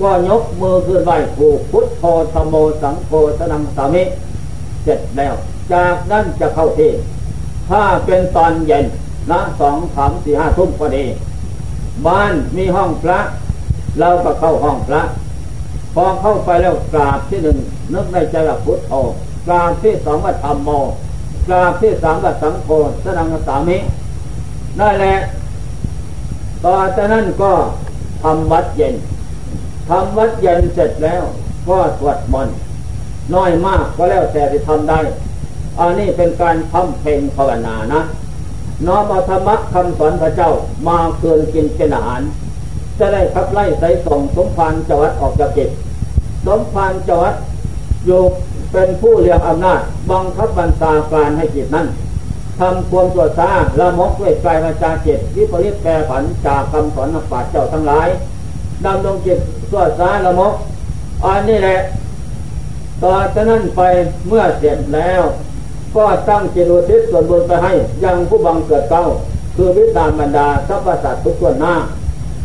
[0.00, 4.02] ก็ยกมือขึ้นไหวผูกพุทโธธโมสังโฆสนังสามิ
[4.82, 5.34] เสร็จแล้ว
[5.72, 6.90] จากนั้นจะเข้าที่
[7.68, 8.84] ถ้าเป็นตอนเย็น
[9.30, 11.04] นะสองสามสี่ห้าทุ่มพอดี
[12.06, 13.18] บ้านมีห้องพระ
[14.00, 15.02] เราก็เข้าห้องพระ
[15.94, 17.58] พอเข้าไปแล้วกราบที่หนึ่ง
[17.94, 18.92] นึกในใจว่าพุทโธ
[19.46, 20.70] กราบที่สองว่าธรรมโม
[21.46, 22.68] กราบที่สามว่าสังโฆ
[23.04, 23.76] สนังสามิ
[24.80, 25.14] นั่นแหละ
[26.64, 27.52] ต่อจากนั้นก็
[28.22, 28.94] ทำวัดเย็น
[29.88, 31.22] ทำวัดเย็นเสร็จแล้ว
[31.68, 32.56] ก็สวดมนต์
[33.34, 35.00] น้อยมากก็แล้วแต่ที่ทำได้
[35.78, 38.00] อันนี้เป็นการทำเพลงภาวนานะ
[38.86, 40.50] น้อมเอาธรรมะคำสอนพระเจ้า
[40.88, 42.22] มาเกินกินเป็นอาหาร
[42.98, 45.70] จะได้ขับไล่ใส่ส่งสมภารจวัดออกจากจิต
[46.46, 47.34] สมภารจวัด
[48.06, 48.20] อยู่
[48.72, 49.80] เป็นผู้เรียงอำนาจ
[50.10, 51.86] บังคับบัญชาการให้จิตนั้น
[52.60, 58.08] ทำความตัวซาละมกด้วยกายวาจาจิตวิปริตแปรผันจากคำสอนนักปราชญ์เจ้าทั้งหลาย
[58.84, 59.38] ดำรงจิต
[59.70, 60.54] ตัวซาละมก
[61.24, 61.78] อันนี้แหละ
[63.02, 63.80] ต่อจากนั้นไป
[64.28, 65.22] เมื่อเสร็จแล้ว
[65.96, 67.72] ก็ตั้งจิตอุทิศส่วนบุญไปให้
[68.04, 69.04] ยังผู้บังเกิดเก้า
[69.56, 71.74] คือวิตามบรรดาทัพย์สัตว์ทุกส่วนหน้า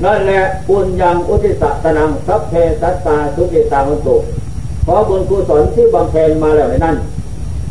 [0.03, 4.15] นั่นแหละปุญญังอุทิศตนังสัพเพสัตตาทุกิตาหุตุ
[4.85, 6.95] ขอบุญกุศลที่บำเพ็ญมาแล้วในนั้น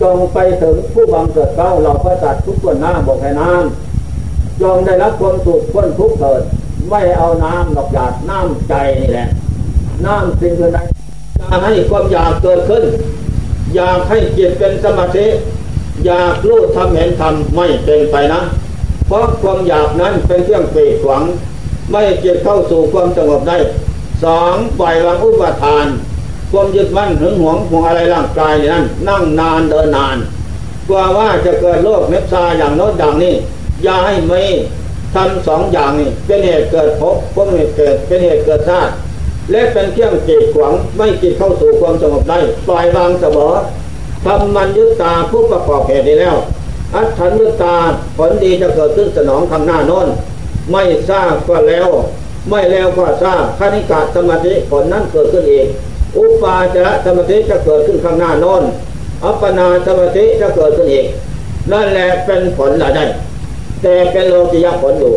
[0.01, 6.43] จงไปถึงผู้บังเกิดเก้าเหล่าพระสัตว์ทุกคนหน้าบอกให้น้ำจงได้รับความสุขพ้นทุกข์เกิด
[6.91, 9.29] ไม่เอาน้ำหลอกหยาดน้ำใจนี่แหละ
[10.07, 10.79] น้ำสิ่งใด
[11.39, 12.85] อยากให้ความอยากเกิดขึ้น
[13.75, 15.27] อยากให้จิตเป็นสมาธิ
[16.07, 18.41] อยากรู้ทำเห็นทำไม่เป็นไปนะ
[19.07, 21.23] เพราะความอยากนั้นเป็นเครื่องเปรขวาง
[21.91, 23.59] ไม่จิตเข้าสู่ความสงบได้
[24.25, 25.87] สองปล่อยวางอุปทาน
[26.51, 30.17] ความยึดมั่นถึงหวงห่วงอะไรร่างกายนั้น นั่งนานเดินนาน
[30.89, 33.35] กลัวว่าจะเกิดโรคเม็ดซาอย่างโน้นอย่างนี้
[33.83, 34.41] อย่าให้ไม่
[35.15, 38.93] ทำสองอย่างนี้เป็นเหตุเกิดภพเป็นเหตุเกิดเป็นเหตุเกิดชาติ
[39.51, 43.53] และเป็นเครื่องจีดขวางไม่จิตเข้าสู่ความสงบได้ปล่อยวางเสมอ
[44.25, 46.37] ทำมันยึดตาผู้ประกอบเหตุนี้แล้ว
[46.95, 47.77] อัตถันยึดตา
[48.17, 50.07] ผลดีจะเกิดขึ้นสนองข้างหน้าโน้น
[50.71, 51.89] ไม่ทราบก็แล้ว
[52.49, 55.67] ไม่แล้วก็ทราบคณิกาสมาธิผลนั้นเกิดขึ้นเอง
[56.17, 58.63] อุปาจารสมาธิจะเกิดขึ้นข้างหน้านอน
[59.25, 61.07] อัปปนาสมาธิจะเกิดขึ้นเอง
[61.73, 63.01] นั่นแหละเป็นผลอะไร
[63.83, 65.15] แต่เป็นโลกิยผลอยู่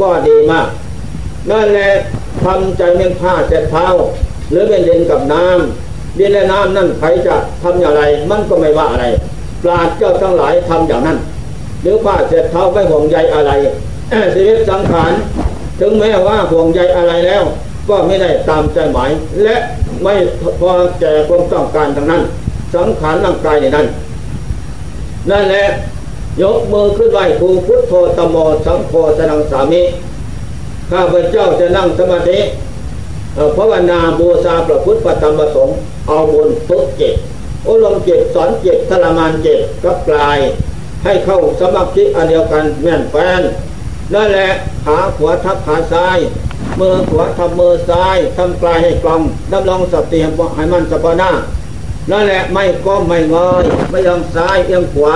[0.00, 0.66] ก็ดีมาก
[1.50, 1.88] นั่นแหละ
[2.44, 3.86] ทำใจเม่นผ้าเจ็ดเท้า
[4.50, 9.06] หรือเป็นดินกับน้ำดินและน้ำนั่นใครจะทำอย่างไร มันก็ไม่ว่าอะไร
[9.62, 11.18] ปราดเจ้าทั้งหลายทำอย่างนั้น
[11.82, 13.52] หรือผ้าเสร็จเท้าไม่ห่วงใยอะไร
[14.34, 15.12] ชีวิตสังขาร
[15.80, 17.42] ถึงแม้ว่าห่วงใยอะไรแล้ว
[17.88, 19.10] ก็ไม่ได้ตามใจหมาย
[19.44, 19.56] และ
[20.02, 20.14] ไม่
[20.60, 22.22] พอแก่ความต้องการทางนั้น
[22.74, 23.86] สังขารร่างกายในนั้น
[25.30, 25.64] นั่นแหละ
[26.42, 29.82] ยกมือขึ้นไหวครูพุทโธตโมสังโฆสนังสามิ
[30.90, 32.38] ข้าพเจ้าจะนั่งสมาธิ
[33.56, 37.14] ภาวนาบูชาพระพุทธปฏิมประสงค์เอาบุญฝึกจิต
[37.66, 40.38] อบรมจิตสอนเจิตทรมานเจิตกับกลาย
[41.04, 43.42] ให้เข้าสมาธิอันเดียวกันแม่นแฟน
[44.14, 44.50] นั่นแหละ
[44.84, 46.18] ขาขวาทับขาซ้าย
[46.80, 50.18] มือขวาทับมือซ้ายทำกลายให้กลองดำลองสติ
[50.56, 51.30] ให้มันสะพานา
[52.10, 55.14] นั่นแหละไม่ก้มไม่งอยไม่ยองซ้ายเอียงขวา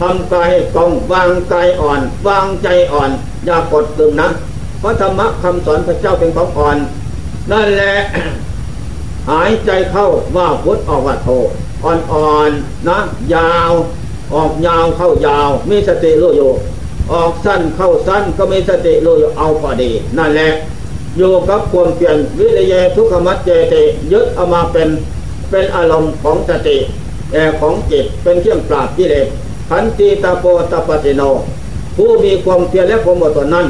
[0.00, 3.10] ทำกายให้กองวางใจอ่อน วางใจอ่อน
[3.46, 4.28] อย่ากดตึงนะ
[4.82, 6.76] พระธรรมะคำสอนพระเจ้าเป็นของอ่อน
[7.52, 7.94] นั่นแหละ
[9.30, 11.28] หายใจเข้าว่าพุทธออกว่าโท
[11.84, 12.98] อ่อนๆนะ
[13.34, 13.72] ยาว
[14.34, 16.50] ออกยาวเข้ายาว มีสติรู้อยู่
[17.12, 20.48] ออกสั้นเข้าสั้นก็มีสติรู้อยู่เอาพอดี นั่นแหละ
[21.18, 23.74] อยู่กับความเปลี่ยนวิริยทุกขมัจเจต
[24.12, 24.88] ยึดเอามาเป็น
[25.50, 26.76] เป็นอารมณ์ของสติ
[27.32, 29.26] แอของจิตเป็นเครื่องปราบกิเลส
[29.68, 31.22] ขันติตาโปตปฏิโน
[31.96, 33.66] ผู้มีความเพียรและความอดทนนั้น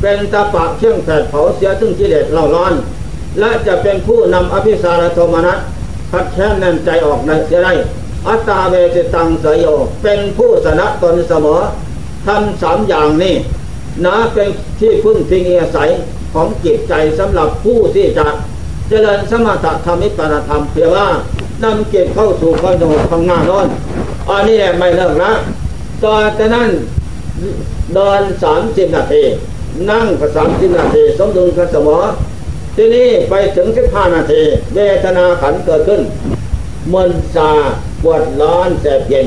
[0.00, 2.72] เป็นตาปะเครื่องแผดเผาเสียซึ่งกิเลสเล่าร้อน
[3.38, 5.58] และจะเป็นผู้นำอภิสารโทมนัส
[6.10, 7.72] พัดแค้นแน่นใจออกในเสียได้
[8.28, 9.66] อัตตาเวสิตังสยโย
[10.02, 11.60] เป็นผู้สนะตนเสมอ
[12.26, 13.34] ทำสามอย่างนี้
[14.06, 14.48] นะเป็น
[14.80, 15.90] ที่พึ่งพิงอาศัย
[16.34, 18.26] ของจิตใจสำหรับผู้ที่จะ
[18.88, 21.06] เจริญสมถะธรรมิปรธรรมเพื่อว่า
[21.62, 23.66] นำเก็บเข้าสู่ความสงบข้างหน้าร้อน
[24.28, 25.32] อันนี้แหละไม่เลิกนะ
[26.04, 26.70] ตอนจากนั้น
[27.94, 29.22] เดินสามสิบนาที
[29.90, 31.98] นั่งก็สามสิบนาทีสมดุลกับสมอ
[32.76, 34.42] ที่นี่ไปถึงสิบห้านาที
[34.74, 36.00] เวทนาขันเกิดขึ้น
[36.92, 37.50] มันซา
[38.02, 39.26] ปวดร้อนแสบเย็น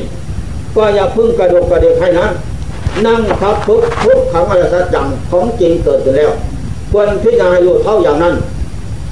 [0.75, 2.27] ก็อย่าพึ่งกระดูกกระเดกให้นะ
[3.05, 6.31] นั่งทับทุกทุกขังอะไรสักอย่างของจริงเกิดขึ้นแล้ว
[6.91, 8.35] ควรพิจารณาอยู่เท่าอย่างนั้น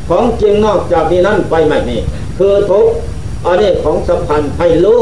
[0.10, 2.00] ของจริงนอกจากนี้นั้นไปไม่นี่
[2.38, 2.86] คือทุก
[3.46, 5.02] อันนี้ของสำคัญให้รู้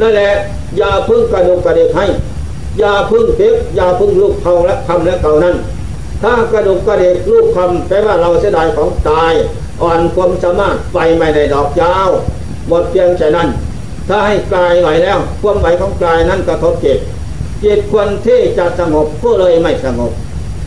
[0.00, 0.30] นั่นแหละ
[0.78, 2.06] อย่าพึ่งกระดูกกระเดกให้
[2.78, 5.56] อย่าพึ่งเพ็บอย่าพึ่งลูกเขาและคำและเก่านั้น
[6.22, 9.32] ถ้ากระดูกกระเดกลูกคำแปลว่าเราเสียดายของตาย
[9.82, 12.08] อ่อนความสามารถไปไม่ได้ดอกยาว
[12.68, 13.48] หมดเพียงใจนั้น
[14.08, 16.98] ถ้าให้กลายไหวแล้ว ความไหวของกลายนั้นกระทบจิต
[17.64, 20.12] จิตควรที่จะสงบก็เลยไม่สงบ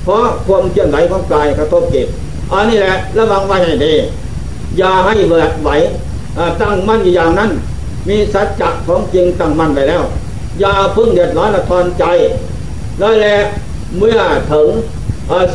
[0.03, 2.07] เพราะความเคลื่อนไหวของกายกระทบจิต
[2.51, 3.93] อันนี้แหละระวังไว้ให้ดี
[4.77, 5.69] อย่าให้เบื่อไหว
[6.61, 7.51] ตั้งมั่นอย่างนั้น
[8.09, 10.03] มีสัจจะของจริงตั้งมั่นไปแล้ว
[10.59, 12.05] อย่าพึ่งเดือดร้อนละทอนใจ
[12.99, 13.43] ได้แลว
[13.97, 14.19] เมื่อ
[14.51, 14.69] ถึง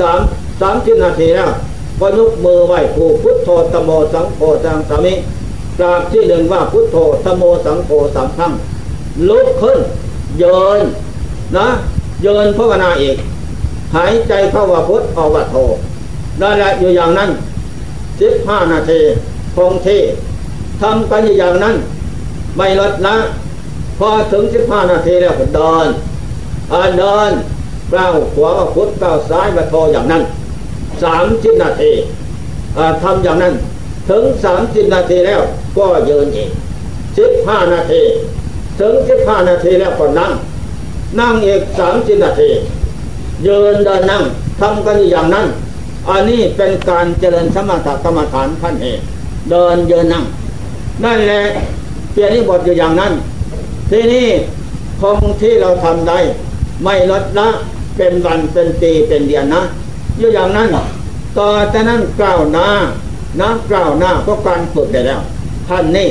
[0.00, 0.20] สาม
[0.60, 1.50] สามสิบนาทีแล้ว
[2.00, 5.14] ก็ยกมือไหว้ครูพุทโธตโมสังโฆสังสามิ
[5.78, 8.52] กราบที่หนึ่งว่าพุทโธตโมสังโฆสามครั้ง
[9.28, 9.78] ลุกขึ้น
[10.38, 10.80] เยิน
[11.56, 11.66] นะ
[12.22, 13.16] เยินภาวนาอีก
[13.94, 15.56] หายใจเข้าว่าพุทออกว่าโธ
[16.38, 17.30] ได้แล้วอยู่อย่างนั้น
[18.20, 19.00] สิบห้านาที
[19.56, 20.02] คงที่
[20.82, 21.76] ทำกันอย่างนั้น
[22.56, 23.16] ไม่ลดละ
[23.98, 25.88] พอถึงสิบห้านาทีแล้วก็เดิน
[26.98, 27.32] เดิน
[27.92, 30.22] ก้าวขวาพุทธก้าวซ้ายมาโทอย่างนั้น
[31.02, 31.92] สามสิบนาที
[33.02, 33.54] ทำอย่างนั้น
[34.10, 35.40] ถึงสามสิบนาทีแล้ว
[35.78, 36.50] ก็ยืนอีก
[37.18, 38.02] สิบห้านาที
[38.80, 40.32] ถึงสิบห้านาทีแล้วก็นั่ง
[41.18, 42.50] นั่งอีกสามสิบนาที
[43.46, 44.22] ยืนเดินนั่ง
[44.60, 45.46] ทำกันอย่างนั้น
[46.08, 49.00] อันนี้เป็นการเจริญสมถกรรมฐานขั้นเอก
[49.50, 50.24] เดินเยืนนั่ง
[51.04, 51.42] นั่นแหละ
[52.12, 53.12] เปลี่ยนที่บทอยู่อย่างนั้น
[53.90, 54.28] ที่นี่
[55.00, 56.18] คงที่เราทำได้
[56.84, 57.48] ไม่ลดละ
[57.96, 59.62] เป็นวันเป็นปีเป็นเดือนนะ
[60.18, 60.68] อยู่อย่างนั้น
[61.38, 62.68] ต่อจากนั้นกล่าวหน้า
[63.40, 65.20] นะกล่าวหน้าก็การฝึกได้แล้ว
[65.68, 66.08] ท่านนี่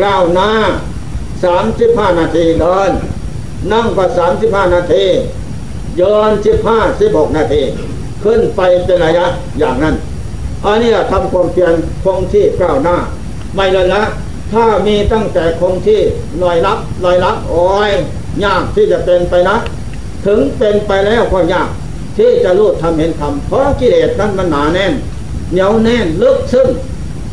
[0.00, 0.48] กล่าวหน้า
[1.44, 2.90] สามสิบห้านาทีเดิน
[3.72, 5.04] นั่งก็สามสิบห้านาที
[5.96, 7.62] เดินสิบห้าสิบหกนาที
[8.24, 9.26] ขึ้นไปเป็นระยะ
[9.58, 9.94] อย่างนั้น
[10.64, 11.74] อันนี้ทำความเพียร
[12.04, 12.96] คงที่ก้าวหน้า
[13.54, 14.02] ไม่เละละ
[14.52, 16.00] ถ้ามีตั้งแต่คงที่
[16.42, 17.90] ลอยรับลอยรับโอ้ย
[18.44, 19.56] ยากที่จะเป็นไปนะ
[20.26, 21.68] ถึงเป็นไปแล้วก็ยาก
[22.18, 24.92] ที่จะรู้ทำเห็นทำเพราะกิเลสนั้นมันหนาแน่น
[25.52, 26.68] เหนียวแน่นลึกซึ้ง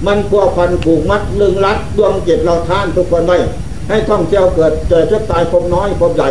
[0.06, 3.38] มันพัวพันผูกมัดลึงรัดดวงจิตเราท่านทุกคนไว้
[3.90, 6.30] ให้ท่องเที่ยวเกิดเจอจะตายพบน้อยพบใหญ่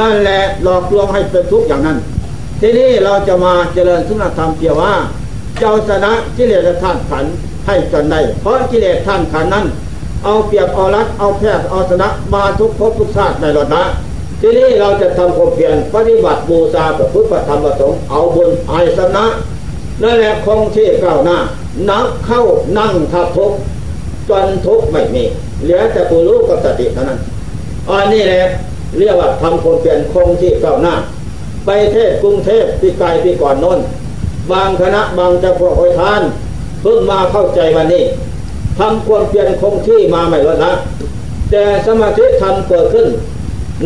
[0.00, 1.98] นั่นแหละหลอกลวงให้เป็นทุกข์อย่างนั้น
[2.60, 4.92] ทีนี้เราจะมาเจริญสุนธรรมเพียงว่า
[5.58, 7.24] เจ้าชนะกิเลสท่านขัน
[7.66, 9.66] ให้จนได้ เพราะกิเลสท่านขันนั้น
[10.24, 13.82] เอาเปรียบเอารัดเอาแพทย์เอาชนะมาทุกภพทุกชาติในรถนะ
[14.40, 19.24] ทีนี้เราจะทำความเพียรปฏิบัติบูชาพระพุทธธรรมประสงค์เอาบุญไอสนะ
[20.02, 21.38] นั่นแหละคงที่ก้าวหน้า
[21.90, 22.42] นักเข้า
[22.78, 23.52] นั่งทับทุก
[24.28, 25.24] จนทุกข์ไม่มี
[25.62, 27.20] เหลือแต่ผู้รู้กับสติเท่านั้น
[27.90, 28.42] อันนี้แหละ
[28.98, 30.94] เรียกว่าทำคนเปลี่ยนคงที่ก้าวหน้า
[31.66, 33.78] ไปเทศกรุงเทพปีไกลปีก่อนน้น
[34.52, 36.22] บางคณะบางเจ้าพวกโอยทาน
[36.82, 38.04] เพิ่งมาเข้าใจวันนี้
[38.78, 40.72] ทำความเปลี่ยนคงที่มาไม่ลดละ
[41.50, 43.06] แต่สมาธิทำเกิดขึ้น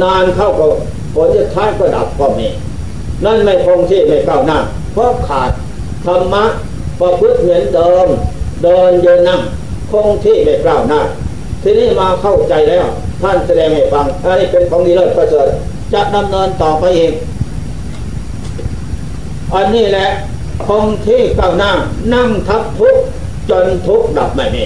[0.02, 0.66] นานเข้าก็
[1.14, 2.48] ผลจะท้ายก็ดับก็มี
[3.24, 4.58] นั่นไม่คงที่ไม่ก้าวหน้า
[4.92, 5.50] เพราะขาด
[6.06, 6.44] ธรรมะ
[7.00, 8.08] ประพฤติเหมือนเดิม
[8.62, 9.40] เดินเยืนนั่ง
[9.90, 11.00] คงที่ไม่กล้าวหน้า
[11.62, 12.86] ทีนี้มาเข้าใจแล้ว
[13.22, 15.48] ท่านแสดงให้ฟัง อันนี้เป็นของดีเลิศประเสริฐ
[15.92, 17.12] จะดำเนินต่อไปเอง
[19.54, 20.06] อันนี้แหละ
[20.66, 21.72] คงที่ก้าวหน้า
[22.14, 22.96] นั่งทับทุก
[23.50, 24.64] จนทุกดับไม่มี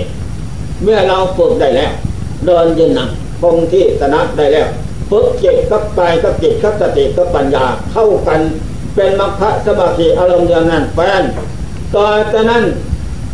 [0.82, 1.92] เมื่อเราฝึกได้แล้ว
[2.46, 3.08] เดินยืนนั่ง
[3.40, 4.68] คงที่สนะได้แล้ว
[5.10, 8.40] ฝึกจิตกับกายกับจิตกับสติกับปัญญาเข้ากัน
[8.94, 11.22] เป็นมรรคสมาธิอารมณ์อย่างนั้นแฟน
[11.94, 12.64] ต่อจากนั้น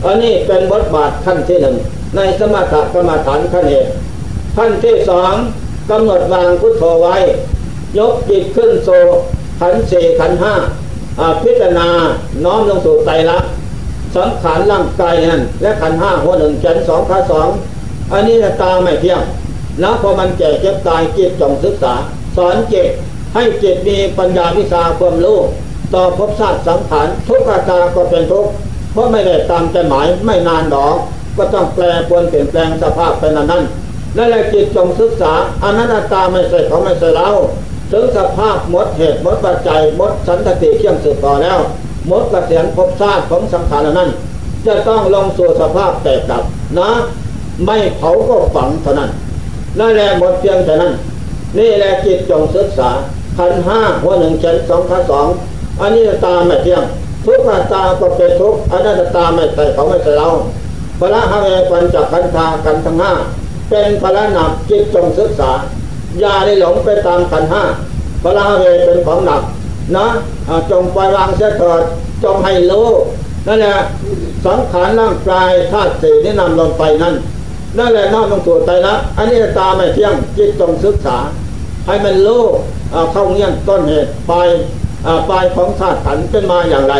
[0.04, 1.76] อันนี้เป็นบทบาทขั้นที่หนึ่ง
[2.16, 3.86] ในสมถกรรมฐานขั้นเอก
[4.56, 5.34] ขั้นที่สอง
[5.90, 7.16] กำหนดวางพุทโธไว้
[7.98, 8.88] ยกจิตขึ้นโซ
[9.60, 10.54] ขันสี่ขันห้า
[11.42, 11.88] พิจารณา
[12.44, 13.50] น้อมลงสู่ไตรลักษณ์
[14.14, 17.48] สังขารร่างกายนั่นและขันห้าหัวหนึ่งแขนสองขาสอง
[18.12, 19.22] อันนี้ตาไม่เที่ยง
[19.80, 21.94] แล้วพอมันแก่เจ็บตายจิตจงศึกษา
[22.36, 22.86] สอนจิต
[23.34, 25.38] ให้จิตมีปัญญาวิชาความรู้
[25.94, 28.50] ต่อภพชาติสังขารทุกขตาก็เป็นทุกข์
[28.96, 30.96] เพราะไม่ได้ตามใจหมายไม่นานดอก
[31.36, 33.48] ก็ต้องแปลปวนเปลี่ยนแปลงสภาพเป็นนั้น
[34.16, 35.32] นั่นแหละจิตจงศึกษา
[35.62, 37.28] อนัตตาไม่ใช่เขาไม่ใช่เรา
[37.92, 41.58] ถึงสภาพหมดเหตุหมดปัจจัยหมดสันติเที่ยงสืบต่อแล้ว
[42.08, 44.10] หมดกระเสียนภพชาติของสังขารนั้น
[44.66, 46.44] จะต้องลงสู่สภาพแตกดับ
[46.78, 46.90] นะ
[47.66, 49.10] ไม่เผาก็ฝังเท่านั้น
[49.78, 50.92] นั่นแหละหมดเพียงแต่นั้น
[51.58, 52.90] นี่แหละจิตจงศึกษา
[53.36, 55.26] ขันห้าหัวหนึ่งเฉนสองขาสอง
[55.80, 56.84] อันนี้ตาไม่เที่ยง
[57.26, 60.28] ทุกขาตาก็เป็นทุกอันนั้นตาไม่ใส่เขาไม่ใส่เรา
[60.98, 63.12] พระหาเวปัญจขันธากันทั้งห้า
[63.70, 65.50] เป็นพระหนักจิตจงศึกษา
[66.20, 67.62] อย่าได้หลงไปตามขันห้า
[68.22, 69.42] พระหาเวเป็นของหนัก
[69.96, 70.06] นะ
[70.70, 71.82] จงปล่อยวางเสียเถิด
[72.24, 72.88] จงให้รู้
[73.46, 73.76] นั่นแหละ
[74.44, 77.14] สังขารร่างกายธาตุสี่นี่นำลงไปนั่น
[77.78, 81.18] นั่นแหละน้อมลงสู่ใจละอันนี้ตาไม่เที่ยงจิตจงศึกษา
[81.86, 82.44] ให้มันรู้
[83.12, 84.32] เข้าเงี้ยต้นเหตุไป
[85.06, 86.94] ลายปลายของธาตุขันเป็นมาอย่างไร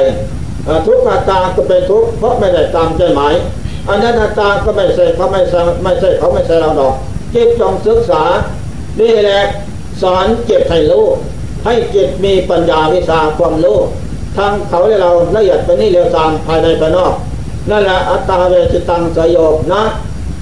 [0.87, 3.35] ทุกขาตาก็เป็นทุกเพราะไม่ได้ตามใจหมาย
[3.89, 6.95] อันนั้นตาก็ไม่ใช่เขาไม่ใช่ไม่ใช่เขาไม่ใช่เราดอก
[7.35, 8.23] จิตจงศึกษา
[9.01, 9.43] นี่แหละ
[10.03, 11.07] สอนเก็บให้รู้
[11.65, 13.79] ให้จิตมีปัญญาวิชาความรู้
[14.37, 17.13] ทางเขาและเราละเอียดไปนี่เร็วตามภายในภายนอก
[17.71, 19.83] นั่นแหละอัตตาเวสิตังสยบนะ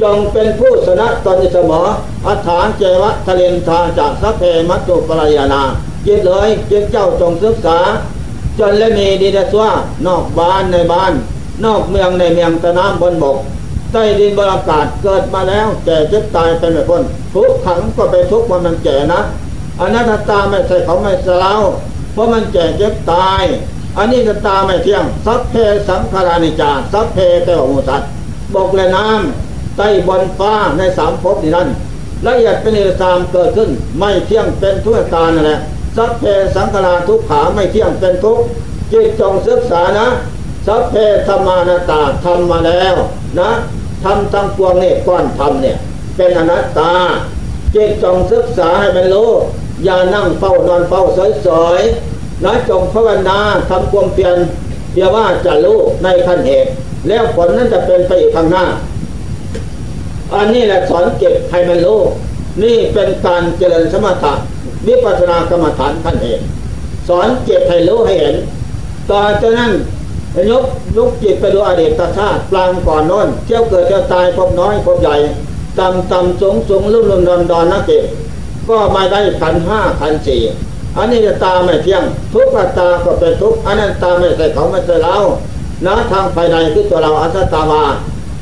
[0.03, 1.87] จงเป็นผู้สนะตนเสมอ
[2.27, 5.63] อัฐานเจวะทะเลนทาจากสัพเพมัตตุปรายานา
[6.07, 7.79] จิตเลยจิตเจ้าจงศึกษา
[8.59, 9.71] จนและมีดีเดสว่า
[10.07, 11.13] นอกบ้านในบ้าน
[11.65, 13.37] นอกเมืองในเมืองตะน้ำบนบก
[13.93, 17.03] ใต้ดินบรรากาศเกิดมาแล้วแก่เจ็บตายเป็นแบบพ้น
[17.35, 19.21] ทุกขังก็ไปทุกวันมันแก่นะ
[19.81, 21.55] อนัตตาไม่ใช่เขาไม่เล่า
[22.13, 23.43] เพราะมันแก่เจ็บตาย
[23.99, 25.55] อันนี้จะตาไม่เที่ยงสัพเพ
[25.89, 28.03] สังขารานิจาสัพเพแต่ว่ามุสัต
[28.55, 31.69] บกและน้ำใต้บนฟ้าในสามภพนี้นั่น
[32.27, 35.59] ละเอียดเป็นเอตามเกิดขึ้น ไม่เที่ยงเป็นทุกตานั่นแหละ
[35.97, 36.25] สัพเพ
[36.57, 38.45] สังขาราทุกขาไม่เที่ยงเป็นทุกข์
[38.93, 40.09] จิตจงศึกษานะ
[40.67, 40.95] สัพเพ
[41.27, 42.95] ธรรมานาตาทำมาแล้ว
[43.41, 43.51] นะ
[44.05, 45.77] ทำทั้งปวงเนี่ก้อนทำเนี่ย
[46.17, 46.93] เป็นอนัตตา
[47.75, 49.31] จิตจงศึกษาให้มันรู้
[49.85, 51.03] อย่านั่งเฝ้านอนเฝ้า
[51.47, 53.39] สอยๆนะจงภาวนา
[53.71, 54.37] ทำความเพียร
[54.95, 56.71] เดี๋ยวว่าจะรู้ในขั้นเหตุ
[57.09, 58.65] แล้วผลนั้นจะเป็นไปอีกข้างหน้า
[60.35, 62.01] อันนี้แหละสอนเก็บให้มันรู้
[62.63, 64.35] นี่เป็นการเจริญสมถะ
[64.87, 66.45] วิปัสสนากรรมฐานขั้นเหตุ
[67.09, 68.37] สอนเก็บให้รู้ให้เห็น
[69.11, 69.73] ต่อจากนั้น
[70.51, 70.65] ยก
[70.97, 75.17] ยกจิตไปดูอดีตชาติปลางก่อนน้นเที่ยวเกิดเที่ยวตายพบน้อยพบใหญ่
[75.79, 78.05] ต่ำต่ำสูงสูงลุ่มลุ่มดอนดอนนักเก็บ
[78.69, 80.41] ก็มาได้ขันห้าขันสี่
[80.97, 85.17] อันนี้ตาไม่เที่ยง ทุกตาก็เป็นทุกอันนั้นตาไม่ใช่เขาไม่ใช่เรา
[85.87, 87.83] นะทางภายในคือตัวเราอัตตามา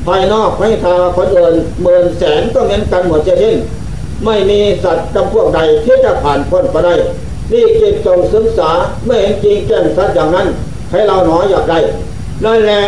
[0.07, 3.57] ภายนอกให้ทาคนอื่นหมื่นแสนก็เหมือนกันหมดเช่น
[4.25, 6.95] ไม่มีสัตว์จำพวกใดที่จะผ่านพ้นไปได้
[7.53, 8.71] นี่จิตจงศึกษา
[9.07, 10.47] ไม่เห็นจริงแจ้งสัตว์อย่างนั้น
[10.91, 11.79] ให้เราหนออยากได้
[12.45, 12.81] นั่นแหละ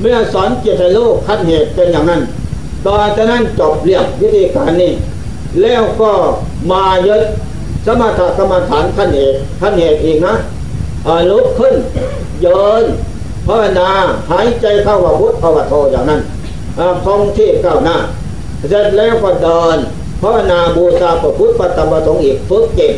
[0.00, 2.22] เมื่อสอนจิตให้ลูกขั้นเหตุเป็นอย่างนั้น
[2.86, 4.92] ต่อจากนั้นจบเรื่องวิธีการนี้
[5.62, 6.12] แล้วก็
[6.70, 7.22] มายึด
[7.86, 10.34] สมถกรรมฐานขั้นเหตุขั้นเหตุอีกนะ
[11.30, 11.74] ลุกขึ้น
[12.40, 12.84] เยิน
[13.46, 13.90] ภาวนา
[14.30, 16.20] หายใจเข้าว่าพุทธภาวโทอย่างนั้น
[17.04, 17.96] คงที่ก้าวหน้า
[18.68, 19.78] เสร็จแล้วก็เดิน
[20.20, 22.94] ภาวนาบูชาพระพุทธปฏิบัติอีกฝึกเก็บ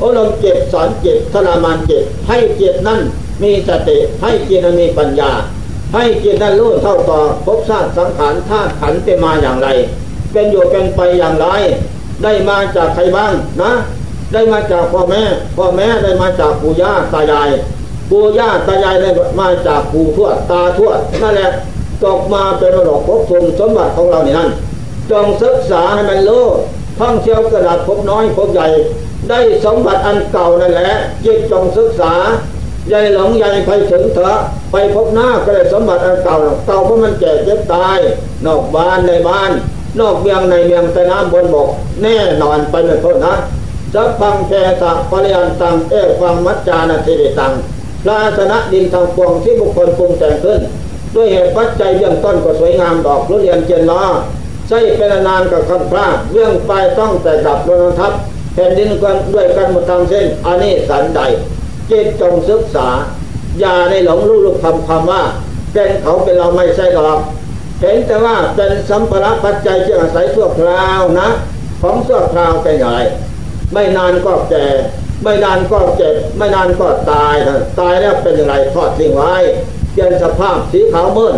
[0.00, 3.00] อบรมเจ็บสอนเจ็บทรมานเจ็บให้เจ็บนั่น
[3.42, 5.30] มีสติให้เจิตมีปัญญา
[5.94, 9.68] ให้เจตนั้นรู้เท่าต่อภพชาติสังขารธาตุขันเป็นมาอย่างไร
[10.32, 11.46] เป็นอยู่เป็นไปอย่างไร
[12.22, 13.72] ได้มาจากใครบ้างนะ
[14.32, 15.22] ได้มาจากพ่อแม่
[15.56, 17.50] พ่อแม่ได้มาจากปู่ย่าตายาย
[18.10, 19.10] ปู่ย่าตายายได้
[19.40, 21.50] มาจากปู่ทวดตาทวดนั่นแหละ
[22.04, 24.48] ตกมาเป็นมรดกภพภูมิสมบัติของเราในนั้น
[25.10, 26.46] จงศึกษาให้มันรู้
[27.00, 28.68] ท่องเที่ยวกระดาษพบน้อยพบใหญ่
[29.28, 30.90] ได้สมบัติอันเก่านั่นแหละ
[31.24, 32.12] จิตจงศึกษา
[32.88, 34.38] ใหญ่หลงใหญ่ไปถึงเถอะ
[34.72, 36.36] ไปพบหน้าก็ได้สมบัติอันเก่า
[36.66, 37.98] เก่าเพราะมันแก่เจ็บตาย
[38.46, 39.50] นอกบ้านในบ้าน
[40.00, 41.68] นอกเมืองในเมืองใต้น้ำบนบก
[42.02, 43.34] แน่นอนไปไม่พ้นนะ
[43.94, 47.52] สัพพังแพสัปริยันตังเอฟังมัจจานาทิริตัง
[48.04, 50.60] พระสนะดินทางปวงที่บุคคลปรุงแต่งขึ้น
[51.14, 54.04] ด้วยเหตุปัจจัยเบื้องต้นก็สวยงามดอกรุเรียนเจนล้อ
[54.72, 58.12] ใช้เป็นนานกับคำพระเรื่องไปต้องแต่ดับลงทับ
[58.54, 61.20] แผ่นดินกันด้วยกันหมดทางเส้นอันนี้สันใด
[61.90, 62.88] จิตจงศึกษา
[63.60, 65.22] อย่าในหลงรู้ลูกคำคำว่า
[65.72, 67.18] เป็นเขาเป็นเราไม่ใช่หรอก
[67.80, 71.28] เห็นแต่ว่าเป็นสัมภาระปัจจัยที่อาศัยชั่วคราวนะ
[71.82, 73.00] ของชั่วคราวเป็นอย่างไร
[73.72, 74.66] ไม่นานก็แก่
[75.22, 77.48] ไม่นานก็เจ็บ ไม่นานก็ตายน
[77.80, 79.34] ตายแล้วเป็นอย่างไรทอดทิ้งไว้
[79.92, 81.36] เปลี่ยนสภาพสีขาวเมื่น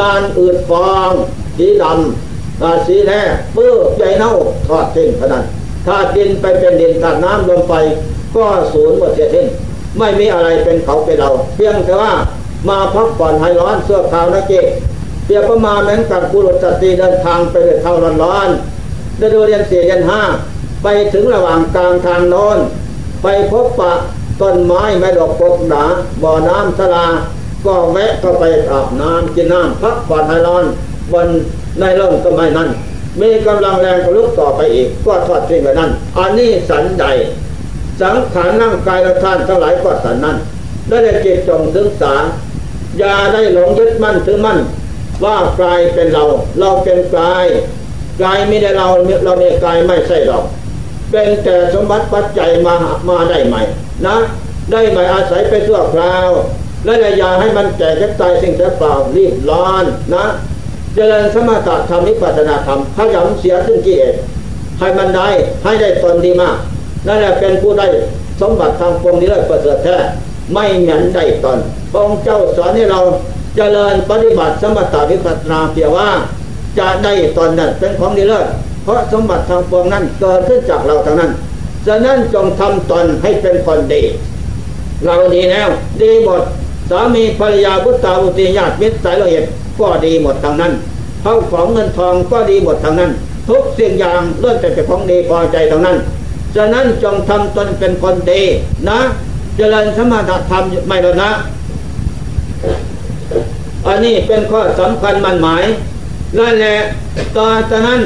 [0.00, 1.12] นานอืดฟอง
[1.56, 2.27] สีดำ
[2.62, 3.20] อาสีแน่
[3.54, 4.30] เปื้อใหญ่เน่า
[4.68, 5.44] ทอดทิ้งขนาด
[5.86, 7.74] ถ้าดินไปเป็นดินถ้าน้ำลงไป
[8.36, 9.46] ก็สูญหมดเสียทิ้ง
[9.98, 12.12] ไม่มีอะไรเป็นเขาเป็นเรา เพียงแต่ว่า
[12.68, 14.60] มาพักผ่อนให้ร้อนเสื้อขาวนะเจ๊
[15.24, 18.48] เปียบประมาณเหมือนกับกุลสตรีเดินทางไปด้วยเท่าร้อนร้อน
[19.18, 20.22] ได้ดูเรียนสี่เรียนห้า
[20.82, 22.58] ไปถึงระหว่างกลางทางน้น
[23.22, 23.92] ไปพบปะ
[24.40, 25.84] ต้นไม้ไม่ดอกปกหนา
[26.22, 27.06] บ่อน้ำสลา
[27.66, 30.64] ก็แวะก็ไปอาบน้ำกินน้ำพักผ่อนให้ร้อน
[31.12, 31.28] บน
[31.80, 32.68] ในร่มก็ไม่นั่น
[33.20, 37.04] มีกำลังแรงก็ลุกต่อไปอีก ก็ทอดทิ้งไปนั่นอันนี้สันใด
[38.00, 40.36] สังขารร่างกายและท่านทั้งหลายก็สันนั้น
[40.88, 42.14] ได้แต่จิตจงศึกษา
[42.98, 44.58] อย่าได้หลงยึดมั่นถือมั่น
[45.24, 46.24] ว่ากายเป็นเรา
[46.60, 47.46] เราเป็นกาย
[48.22, 48.86] กายไม่ได้เรา
[49.24, 50.38] เราเนี่ยกายไม่ใช่เรา
[51.10, 52.74] เป็นแต่สมบัติปัจจัยมา
[53.08, 53.62] มาได้ใหม่
[54.06, 54.16] นะ
[54.72, 56.30] ได้ใหม่อาศัยไปชั่วคราว
[56.84, 60.24] และอย่าให้มันแก่เจ็บตายสิ่งแค่เปล่ารีบร้อนนะ
[61.00, 64.14] เจริญสมถะธรรมนิพพานธรรมขยำเสียซึ่งกิเลส
[64.78, 65.28] ให้มันได้
[65.64, 66.56] ให้ได้ตนดีมาก
[67.06, 67.86] นั่นแหละเป็นผู้ได้
[68.40, 69.96] สมบัติทางปวงนี้เลยประเสริฐแท้
[70.52, 71.58] ไม่เหมือนได้ตน
[71.92, 73.00] พระองค์เจ้าสอนให้เรา
[73.56, 76.08] เจริญปฏิบัติสมถะวิปัสสนาเพียงว่า
[76.78, 78.46] จะได้ตอนนั้นเป็นของดีเลิศ
[78.82, 81.30] เพราะสมบัติทางปวงนั้นเกิดขึ้นจากเราทั้งนั้น
[81.86, 84.02] ฉะนั้นจงทำตนให้เป็นคนดี
[85.04, 85.68] เราดีแล้ว
[86.02, 86.42] ดีหมด
[86.90, 89.44] สามีภรรยาพุทธาบุตรีญาติมิตรสายละเอียด
[89.78, 90.72] ก็ดีหมดทั้งนั้น
[91.22, 93.10] เข้าของเงินทองก็ดีหมดทั้งนั้น
[93.48, 95.96] ทุกสิ่งอย่างเลื่อนแต่เป็นของดีพอใจทั้งนั้น
[96.56, 98.42] ฉะนั้นจงทำตนเป็นคนดี
[98.88, 98.98] นะ
[99.56, 101.30] เจริญสมถะธรรมไม่แล้วนะ
[103.86, 105.64] อันนี้เป็นข้อสำคัญมันหมาย
[106.38, 106.76] นั่นแหละ
[107.36, 108.00] ตอนจากนั้น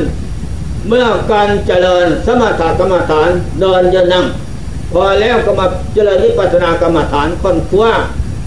[0.89, 3.29] เมื่อการเจริญสมถะกรรมฐาน
[3.61, 4.25] เดินยืนนั่ง
[4.93, 7.93] พอแล้วก็มาเจริญวิปัสสนากรรมฐานคนคว้า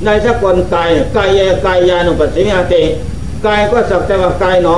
[0.04, 2.84] ในสกลกายกายเยกายยานุปัสสิมิติ
[3.46, 4.78] กายก็สักแต่ว่ากายหนอ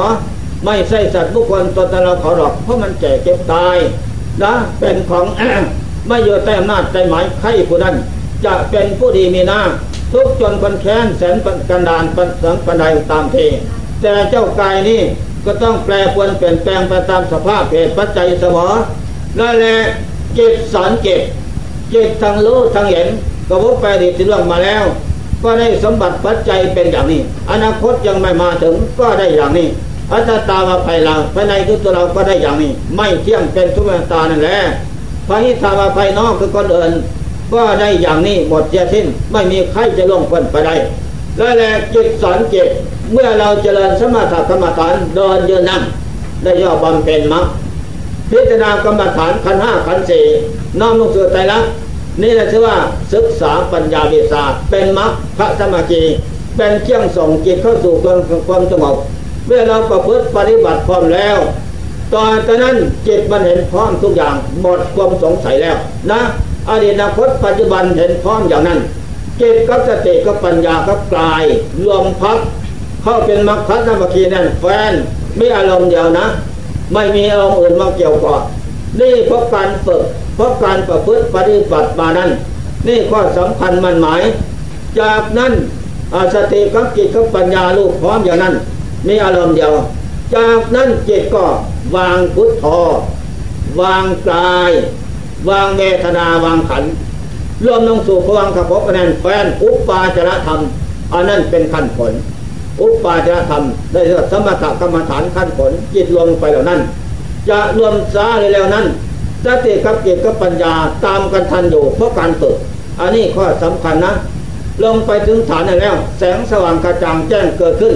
[0.65, 3.77] ไม่ใช่สัตว์บุคคลตัวตนเราขาหรอก เพราะมันแก่เก็บตาย
[4.43, 5.25] นะเป็นของ
[6.07, 7.95] ไม่อยู่ใต้อำนาจใจหมายใครผู้นั้น
[8.45, 9.61] จะเป็นผู้ดีมีหน้า
[10.13, 13.37] ทุกจนคนแค้นแสนปัญกันดานปันสังปันใดตามเท
[14.01, 15.01] แต่เจ้ากายนี่
[15.45, 18.69] ก็ต้องแปลปวนเปลี่ยนแปลงไปตามสภาพเหตุปัจจัยเสมอ
[19.39, 19.77] นั่นแหละ
[20.37, 21.21] จิตสอนจิต
[21.93, 23.07] จิตทางรู้ทางเห็น
[23.47, 24.83] ก็พบไปดีที่เรื่องมาแล้ว
[25.43, 27.21] ก็ได้สมบัติปัจจัยเป็นอย่างนี้
[27.51, 29.67] อนาคตยังไม่มาถึงก็ได้อย่างนี้
[30.11, 34.57] อัตตามาภายหลังภายในคือตัวเราก็ได้อย่างนี้ ไม่เที่ยงเป็นทุกเวตานั่นแหละ
[35.27, 36.91] ภายตามาภายนอกคือคนอื่น
[37.53, 40.75] ก็ได้อย่างนี้หมดเสียสิ้นไม่มีใครจะล่วงพ้นไปได้
[41.37, 42.67] และแหละจิตสอนจิต
[43.11, 45.81] เมื่อเราเจริญสมถกรรมฐานเดินยืนนั่ง
[46.43, 47.45] ได้ย่อบำเพ็ญมรรค
[48.31, 50.23] พิจารณากรรมฐานขันห้าขันสี่
[50.79, 51.63] น้อมลงสู่ใจรัก
[52.21, 52.77] นี่แหละชื่อว่า
[53.13, 56.03] ศึกษาปัญญาวิชาเป็นมรรคพระสมาธิ
[56.57, 58.95] เป็นเครื่องส่งจิตเข้าสู่ความความสงบ
[59.47, 61.37] เมื่อเราประพฤติปฏิบัติพร้อมแล้ว
[62.13, 62.29] ตอน
[62.63, 62.75] นั้น
[63.07, 65.77] จิตมันเห็นพร้อมทุกอย่างหมดความสงสัยแล้ว
[66.11, 66.21] นะ
[66.69, 68.79] อดีตอนาคตปัจจุบันเห็นพร้อมอย่างนั้น
[69.41, 71.43] จิตกับสติกับปัญญากับกาย
[71.83, 72.37] รวมพัก
[73.03, 74.93] เข้าเป็นมรรคพัฒนาคีนั่นแฟน
[75.37, 76.25] ไม่อารมณ์เดียวนะ
[76.93, 78.41] ไม่มีอารมณ์อื่นมาเกี่ยวข้อง
[78.99, 80.03] นี่เพราะการฝึก
[80.37, 82.29] เพราะการประพฤติปฏิบัติมานั้น
[82.87, 84.21] นี่ข้อสำคัญมันหมาย
[84.99, 85.53] จากนั้น
[86.33, 88.53] สติกับจิตกับปัญญาลูกพร้อมอย่างนั้น
[89.07, 89.73] มีอารมณ์เดียว
[90.35, 91.45] จากนั้นจิตก็
[91.95, 92.65] วางพุทโธ
[93.81, 94.71] วางกาย
[95.49, 96.83] วางเวทนาวางขัน
[97.65, 100.59] รวมลงสู่พวังขภพนั้นแฟนอุปปาจรธรรม
[101.13, 102.11] อันนั้นเป็นขั้นผล
[102.81, 103.63] อุปปาจรธรรม
[103.93, 106.79] ได้สมถกรรมฐานขั้นผลจิตรวมไปเหล่านั้น
[107.49, 108.85] จะรวมซาเลยแล้วนั้น
[109.45, 110.73] สติกับจิตกับปัญญา
[111.05, 112.55] ตามกันทันอยู่เพราะการฝึก
[112.99, 114.13] อันนี้ข้อสำคัญนะ
[114.83, 117.93] ลงไปถึงฐานนั้นแล้ว แสงสว่างกระจ่างแจ้งเกิดขึ้น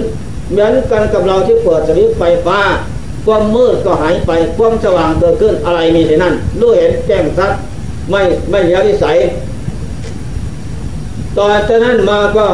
[0.50, 2.58] เหมือนกันกับเราที่เปิดสวิตไฟฟ้า
[3.26, 7.52] ความมืดก็หายไปความสว่างเกิดขึ้นอะไรมีที่นั่นรู้เห็นแจ้งชัด
[8.10, 8.20] ไม่
[8.50, 9.16] ไม่เหลวิสัย
[11.36, 12.46] ต่อจากนั้นมาก็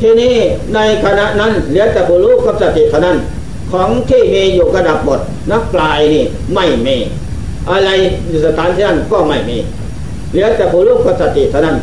[0.00, 0.34] ที่นี่
[0.74, 3.16] ในขณะนั้นเหลือแต่ผู้รู้กับสติเท่านั้น
[3.72, 5.20] ของที่มีอยู่กระดับหมด
[5.50, 6.24] นักกลายนี่
[6.54, 6.96] ไม่มี
[7.70, 7.90] อะไร
[8.28, 9.58] อยู่สถานที่นั้นก็ไม่มี
[10.30, 11.76] เหลือแต่ผู้รู้กับสติเท่านั้น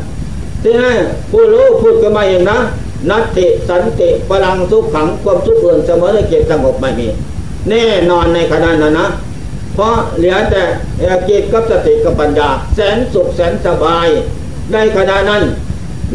[0.62, 0.98] ที่นั่น
[1.32, 2.58] ผู้รู้พูดกันมาเองนะ
[3.10, 7.08] นัตติสันติพลังทุกขังความทุกข์อื่นเสมอในเกียรติสงบไม่มี
[7.70, 9.08] แน่นอนในขณะนั้นนะ
[9.74, 10.64] เพราะเหลือแต่
[11.30, 14.08] จิตกับสติกับปัญญา แสนสุขแสนสบาย
[14.74, 15.44] ในขณะนั้น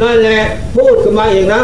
[0.00, 0.38] นั่นแหละ
[0.74, 1.62] พูดขึ้นมาเองนะ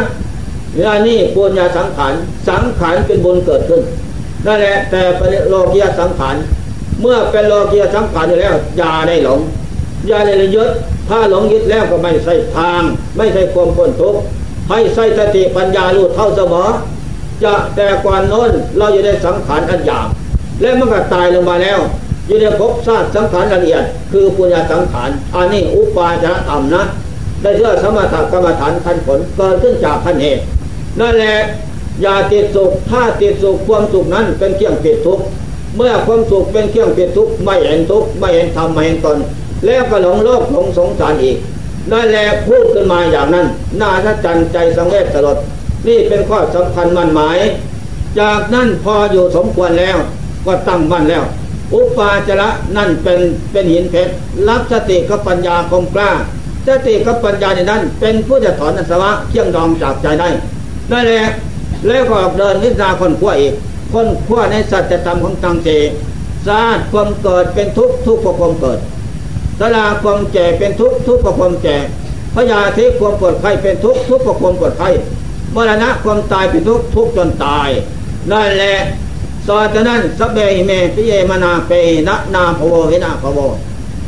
[0.74, 2.14] เวลานี้ปุญญาสังขาร
[2.48, 3.82] สังขารเป็นบุญเกิดขึ้น
[4.46, 6.36] นั่นแหละแต่เป็นโลกียสังขาร
[7.00, 9.40] เมื่อเป็นโลกียสังขารอยู่แล้วอย่าได้หลง
[10.06, 10.70] อย่าได้เลยยึด
[11.08, 12.82] ถ้าหลงยึดแล้วก็ไม่ใช่ทาง
[13.16, 14.20] ไม่ใช่ความพ้นทุกข์
[14.68, 16.68] ให้ใส่สติปัญญารู้เท่าเสมอ
[17.44, 20.08] จะแต่ก่อนโน้นเราจะได้สังขารอันหยาบ
[20.60, 21.78] และมันก็ตายลงมาแล้ว
[22.26, 23.82] อยู่ในภพชาติสังขารละเอียด
[24.12, 26.82] คือปุญญาสังขารอันนี้อุปาจารธรรมนะ
[27.42, 30.42] ได้เชื่อสมถกรรมฐานขั้นผลเกิดขึ้นจากพันเหตุ
[31.00, 31.36] นั่นแหละ
[32.02, 35.24] อย่าติดสุขถ้าติดสุขความสุขนั้นเป็นเครื่องปิดทุกข์
[35.76, 39.18] เมื่อความสุขเป็นเครื่องเปิดทุกข์ไม่เห็นทุกข์ไม่เห็นธรรมไม่เห็นตน
[39.66, 41.36] แล้วก็หลงโลกหลงสงสารอีก
[41.92, 43.46] นั่นแหละพูดขึ้นมาอย่างนั้น
[43.80, 45.38] น่าทัศนใจสังเวชสลด
[45.86, 47.38] นี่เป็นข้อสำคัญมั่นหมาย
[48.20, 49.96] จากนั้นพออยู่สมควรแล้ว
[50.46, 51.22] ก็ตั้งมั่นแล้ว
[51.74, 53.20] อุปาจระนั่นเป็น
[53.52, 54.12] เป็นหินเพชร
[54.48, 56.10] รับสติกับปัญญาคมกล้า
[56.66, 60.28] สติกับปัญญาในนั้น เป็นผู้จะถอนอสวะเที่ยงดองจากใจได้
[60.92, 61.22] นั่นแหละ
[61.86, 63.54] แล้วก็ออกเดินวิชาคนขั้วอีก
[63.92, 65.68] คนขั้วในสัจธรรมของตังเจ
[66.46, 68.78] สาดความเกิดเป็นทุกข์ทุกข์เพระความเกิด
[69.60, 71.76] สลาความแก่เป็นทุกข์ทุกข์เพระความแก่
[72.34, 74.88] พยาธิความปวดไข้เป็นทุกข์ทุกข์เพระความปวดไข้
[75.54, 77.68] มรณะความตายเป็นทุกข์ทุกข์จนตาย
[78.30, 78.76] นั่นแหละ
[79.48, 81.72] ตอนนั้นสเบหิเมพิเยมนาเป
[82.08, 83.38] นะนาภโวหินาภโว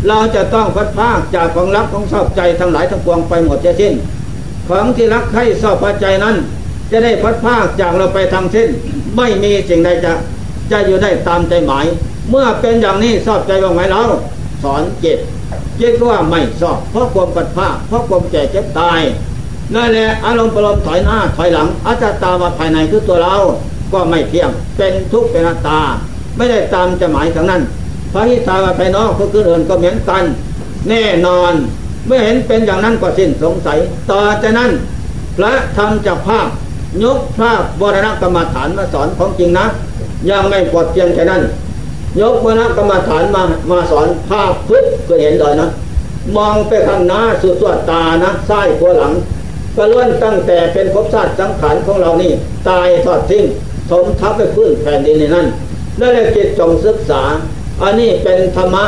[0.07, 3.95] เราจะต้องพัดพากจากของรักของชอบใจทั้งหลายทั้งปวงไปหมดจะสิ้น
[4.68, 6.37] ของที่รักใครชอบพอใจนั้น
[6.91, 8.68] จะได้พัดพากจากเราไปทางสิ้น
[9.16, 10.12] ไม่มีสิ่งใดจะ
[10.70, 11.86] จะอยู่ได้ตามใจหมาย
[12.30, 14.01] เมื่อเป็นอย่างนี้ชอบใจบ้างไหมเรา
[14.62, 15.18] สอนจิต
[15.80, 19.01] จิตก็ว่าไม่ชอบ เพราะความพัดพากเพราะความแก่เจ็บตาย
[19.74, 23.34] นั่นแหละอารมณ์ปรมถอยหน้าถอยหลังอาจจะตามาภายในคือตัวเรา
[23.93, 25.80] ก็ไม่เที่ยง เป็นทุกข์เป็นอนัตตา
[26.36, 27.62] ไม่ได้ตามจะหมายทั้งนั้น
[28.12, 30.24] พระหิตามาภายนอกก็คืออื่นก็เหมือนกัน
[30.89, 31.53] แน่นอน
[32.07, 33.78] เมื่อเห็นเป็นอย่างนั้นก็สิ้นสงสัย
[34.11, 34.70] ต่อจากนั้น
[35.36, 36.49] พระธรรมจากภาพ
[37.03, 39.66] ยกภาพบรณกรรมฐานมาสอนของจริงนะ
[40.30, 41.43] ยังไม่ปลดเพียงแค่นั้น
[42.20, 45.68] ยกบรณกรรมฐานมามาสอนภาพพึกก็เห็นเลยนะ
[46.36, 49.12] มองไปข้างหน้าสุดสวดตานะซ้ายขวาหลัง
[49.76, 52.32] ก็ล้วนตั้งแต่เป็นภพชาติสังขารของเรานี่
[52.68, 53.45] ตายทอดทิ้ง
[53.91, 55.47] สมทับไปพื้นแผ่นดินในนั้น
[56.01, 57.22] นั่นแหละจิตจงศึกษา
[57.82, 58.84] อันนี้เป็นธรรมะ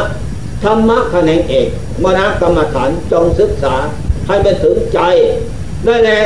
[0.64, 1.66] ธรรมะแขนงเอก
[2.03, 3.74] มรณกรรมฐานจงศึกษา
[4.26, 4.98] ให้เป็นถึงใจ
[5.86, 6.20] นั่นแหละ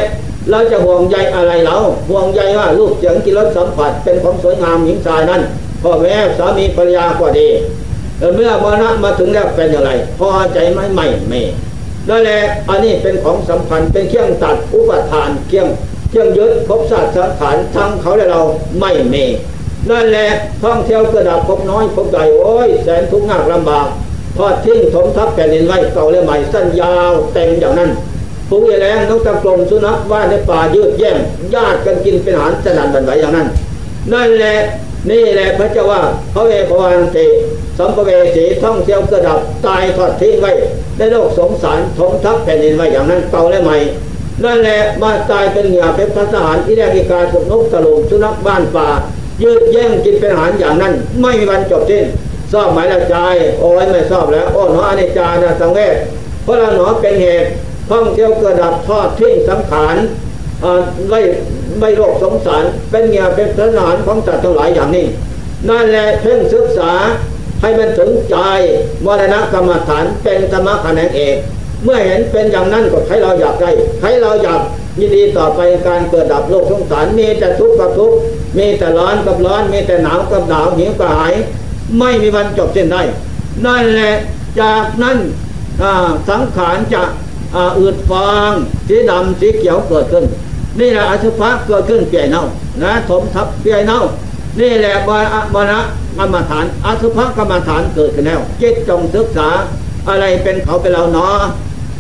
[0.51, 1.77] เราจะห่วงใยอะไรเรา
[2.09, 5.43] ห่วงใยว่ารูปเสียงกิรสสัมผัสเป็นของสวยงามหญิงชายนั้น
[5.83, 7.49] พ่อแม่สามีภรรยาก็ดี
[8.19, 11.41] แต่เมื่อมรณะมาถึงแล้วเป็นอย่างไรพอใจไหมไม่ไม่
[12.09, 15.69] นั่นแหละอันนี้เป็นของสำคัญเป็นเครื่องตัดอุปทานเครื่อง
[16.11, 18.41] เครื่องยึดภพศาสตร์สังขารทั้งเขาและเรา
[18.79, 19.15] ไม่เม
[19.91, 20.29] นั่นแหละ
[20.63, 23.87] ท่องเที่ยวกระดับพบน้อยพบใหญ่โอ้ยแสนทุกข์ยากลำบาก
[24.39, 27.91] ทอดทิ้งถมทับแผ่นดินไว้เก่าและใหม่สั้นยาวเต็มอย่างนั้น
[28.49, 31.19] ผู้ใหญ่แรงนกตะกลมสุนัขว่าในป่ายืดแย่ง
[31.55, 33.49] ญาติกันกินเป็นอาหารสนั่นบันไหวอย่างนั้น
[34.13, 34.57] นั่นแหละ
[35.11, 36.01] นี่แหละพระเจ้าว่า
[36.35, 37.19] พระเวพวันเต
[37.79, 40.53] สัมภเวสีท่องเที่ยวกระดับตายทอดทิ้งไว้
[40.99, 43.77] ในโลกสงสารถมทับแผ่นดินไว้อย่างนั้นเก่าและใหม่
[44.45, 48.89] นั่นแหละมาตายเป็นเหงื่อเป็นพัฒหารที่แรกอีการพวกนกตะลุมสุนัขบ้านป่า
[49.43, 52.05] ยืดแย่งกินเป็นอาหารอย่างนั้น ไม่มีวันจบสิ้น
[52.53, 53.17] ชอบไหมละใจ
[53.59, 55.97] โอ้ยไม่ชอบแล้วโอ้หนออนิจานะสังเวช
[56.43, 57.49] เพราะเราหนอเป็นเหตุ
[57.91, 59.97] ท่องเที่ยวกระดับทอดทิ้งสังขาร
[61.11, 61.21] ไม่
[61.81, 65.07] ไม่โรคสงสารเป็นเงื่อเป็นพัฒหารของสัตว์ทั้งหลายอย่างนี้
[65.69, 66.93] นั่นแหละเพ่งศึกษา
[67.61, 68.37] ให้มันถึงใจ
[69.05, 71.37] มรณะกรรมฐานเป็นธรรมะแขนงเอก
[71.85, 73.71] เมื่อเห็นเป็นอย่างนั้นก็ให้เราอยากได้
[74.03, 74.61] ให้เราอยาก
[75.01, 78.17] ยินดีต่อไปการเกิดดับโลกสงสารมีแต่ทุกข์กับทุกข์
[78.59, 81.35] มีแต่ร้อนกับร้อนมีแต่หนาวกับหนาวหิวกับหาย
[81.99, 83.03] ไม่มีวันจบสิ้นได้
[83.67, 84.15] นั่นแหละ
[84.61, 85.19] จากนั้น
[86.29, 87.03] สังขารจะ
[87.79, 88.53] อืดฟาง
[88.89, 90.25] สีดำสีเขียวเกิดขึ้น
[90.81, 92.45] นี่แหละอสุภะเกิดขึ้นเปียเน่า
[92.83, 94.01] นะถมทับเปียเน่า
[94.61, 95.19] นี่แหละบา
[95.55, 95.81] บานะ
[96.19, 99.49] กรรมฐานอสุภะกรรมฐานเกิดขึ้นแล้วจิตจงศึกษา
[100.09, 101.37] อะไรเป็นเขาเป็นเราเนาะ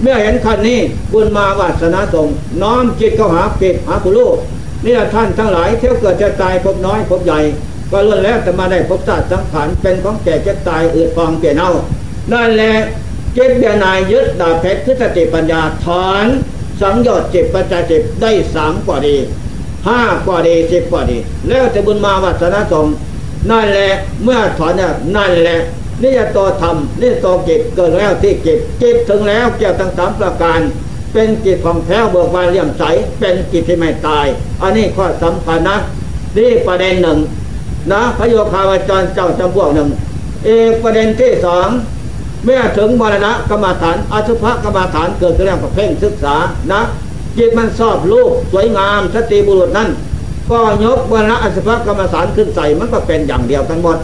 [0.03, 0.81] เมื่อเห็นขั้นนี้
[1.13, 2.29] บุญมาวาสนาสง
[2.63, 4.37] น้อมจิตเข้าหาเกตหาผู้ลูก
[4.85, 7.41] นี่แหละท่านทั้งหลายเที่ยวเกิดจะตายพบน้อยพบใหญ่
[7.91, 11.71] ก็ล้วนแล้วแต่มาได้พบชาติสังขารเป็นของแก่จ็บตายอืดฟองเปลี่ยนเอา
[12.33, 12.73] นั่นแหละ
[13.35, 16.27] เจ็บเบียนายยึดดาเพชรพิสติปัญญาถอน
[16.81, 19.17] สังยอดจิตปัจจัยจิตได้สามกว่าดี
[19.87, 21.19] ห้ากว่าดีสิบกว่าดี
[21.49, 22.87] แล้วแต่บุญมาวัฒนสม
[23.51, 23.91] นั่นแหละ
[24.23, 25.59] เมื่อถอนเนี่ยนั่นแหละ
[26.03, 30.61] นี่จะตัวธรรมนี่ตัวจิตเกิดแล้วที่จิตจิตถึงแล้วเกี่ยวทั้งสามประการ
[31.13, 32.83] เป็นจิตของแท้เบิกบานเลี่ยมใส
[33.19, 34.27] เป็นจิตที่ไม่ตาย
[34.63, 35.77] อันนี้ข้อสำคัญนะ
[36.37, 37.19] นี่ประเด็นหนึ่ง
[37.93, 39.89] นะพระโยคาวจรเจ้าจำพวกหนึ่ง
[40.45, 41.69] เอกประเด็นที่สอง
[42.45, 46.37] เมื่อถึงมรณะกรรมฐานอสุภกรรมฐานเกิดขึ้นแล้วก็เพ่งศึกษา
[46.73, 46.81] นะ
[47.37, 49.89] จิตมันชอบรูปสวยงามสติบุรุษนั้น
[50.51, 53.97] ก็ยกมรณะอสุภกรรมฐานขึ้นใส่มันก็เป็นอย่างเดียวทั้งหมด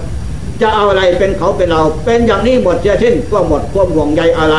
[0.61, 4.57] จะเอาอะไรเป็นเขาเป็นเรา เป็นอย่างนี้หมดเสียสิ้นก็หมดความห่วงใยอะไร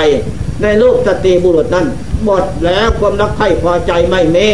[0.61, 1.85] ในรูปสติบุรุษนั้น
[2.25, 4.47] หมดแล้วความรักใคร่พอใจไม่มี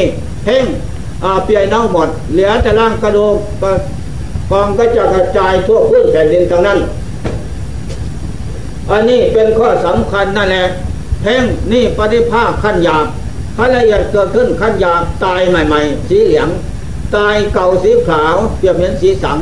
[0.44, 0.66] เพ่ง
[1.44, 3.38] เปียเน่าหมด เหลือแต่ร่างกระดูก
[4.52, 6.80] กองก็จะกระจายทั่วพื้นแผ่นดินทั้งนั้น
[8.92, 10.66] อันนี้เป็นข้อสำคัญนั่นแหละ
[11.22, 13.06] เพ่งนี่ปฏิภาคขั้นหยาบ
[13.58, 16.50] ขั้นละเอียดเกิดขึ้นขั้นหยาบตายใหม่ๆ สีเหลือง
[17.16, 19.40] ตายเก่าสีขาวเปรียบเหมือนสีสัง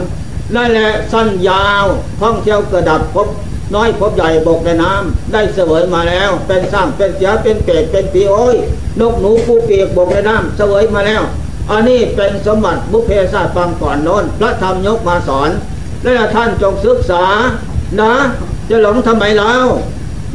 [0.55, 1.85] นั่นแหละสั้นยาว
[2.21, 3.27] ท่องเที่ยวกระดับพบ
[3.75, 8.55] น้อยพบใหญ่บกในน้ำได้เสวยมาแล้ว เป็นสร้างเป็นเสียเป็นเปรตเป็นปีโอ้ย
[8.99, 11.21] นกหนูปูเปียกบกในน้ำเสวยมาแล้ว
[11.71, 15.49] อันนี้เป็นสมบัติบุพเพศาสตร์ฟังก่อนโน้นพระธรรมยกมาสอน
[16.03, 17.25] และท่านจงศึกษา
[18.01, 18.13] นะ
[18.69, 19.65] จะหลงทำไมแล้ว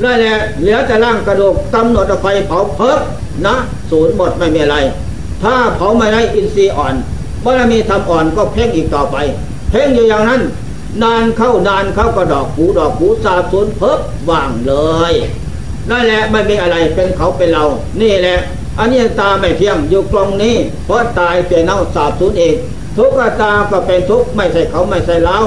[0.03, 3.01] นั่นแหละเหลือแต่ร่างกระดูกกำหนดไฟเผาเพิบ
[3.47, 3.55] นะ
[3.91, 4.77] ศูนย์หมดไม่มีอะไร
[5.43, 6.95] ถ้าเผาไม่ได้อินทรีย์อ่อน
[7.45, 9.17] บารมีทำอ่อนก็เพ่งอีกต่อไป
[9.71, 10.43] เพ่งอยู่อย่างนั้น
[11.03, 14.01] นานเข้านานเข้าก็ดอกหูดอกหูสาบสูญเพิบ
[14.31, 14.75] ว่างเล
[15.11, 15.15] ย
[15.91, 17.65] นั่นแหละไม่มีอะไรเป็นเขาเป็นเรา
[18.01, 18.39] นี่แหละ
[18.79, 22.55] อันนี้ตาไม่เที่ยงอยู่กลงนี้ เพราะตายเปลี่ยนเอาสาบสูญเอง
[22.97, 23.11] ทุก
[23.41, 25.39] ตาก็เป็นทุกไม่ใช่เขาไม่ใช่เรา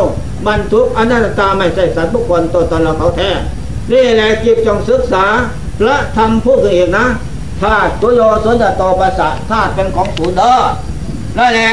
[0.46, 3.30] มันทุกอนัตตาไม่ใช่สัตว์บุคคลตัวตนเราเขาแท้
[3.91, 5.26] นี่แหละจิตจงศึกษา
[5.80, 7.06] พระธรรมพูดถึงเองนะ
[7.62, 10.56] ธาตุตัวโยสนจะต่อภาษาธาตุเป็นของศูนย์เด้อ
[11.38, 11.72] นั่นแหละ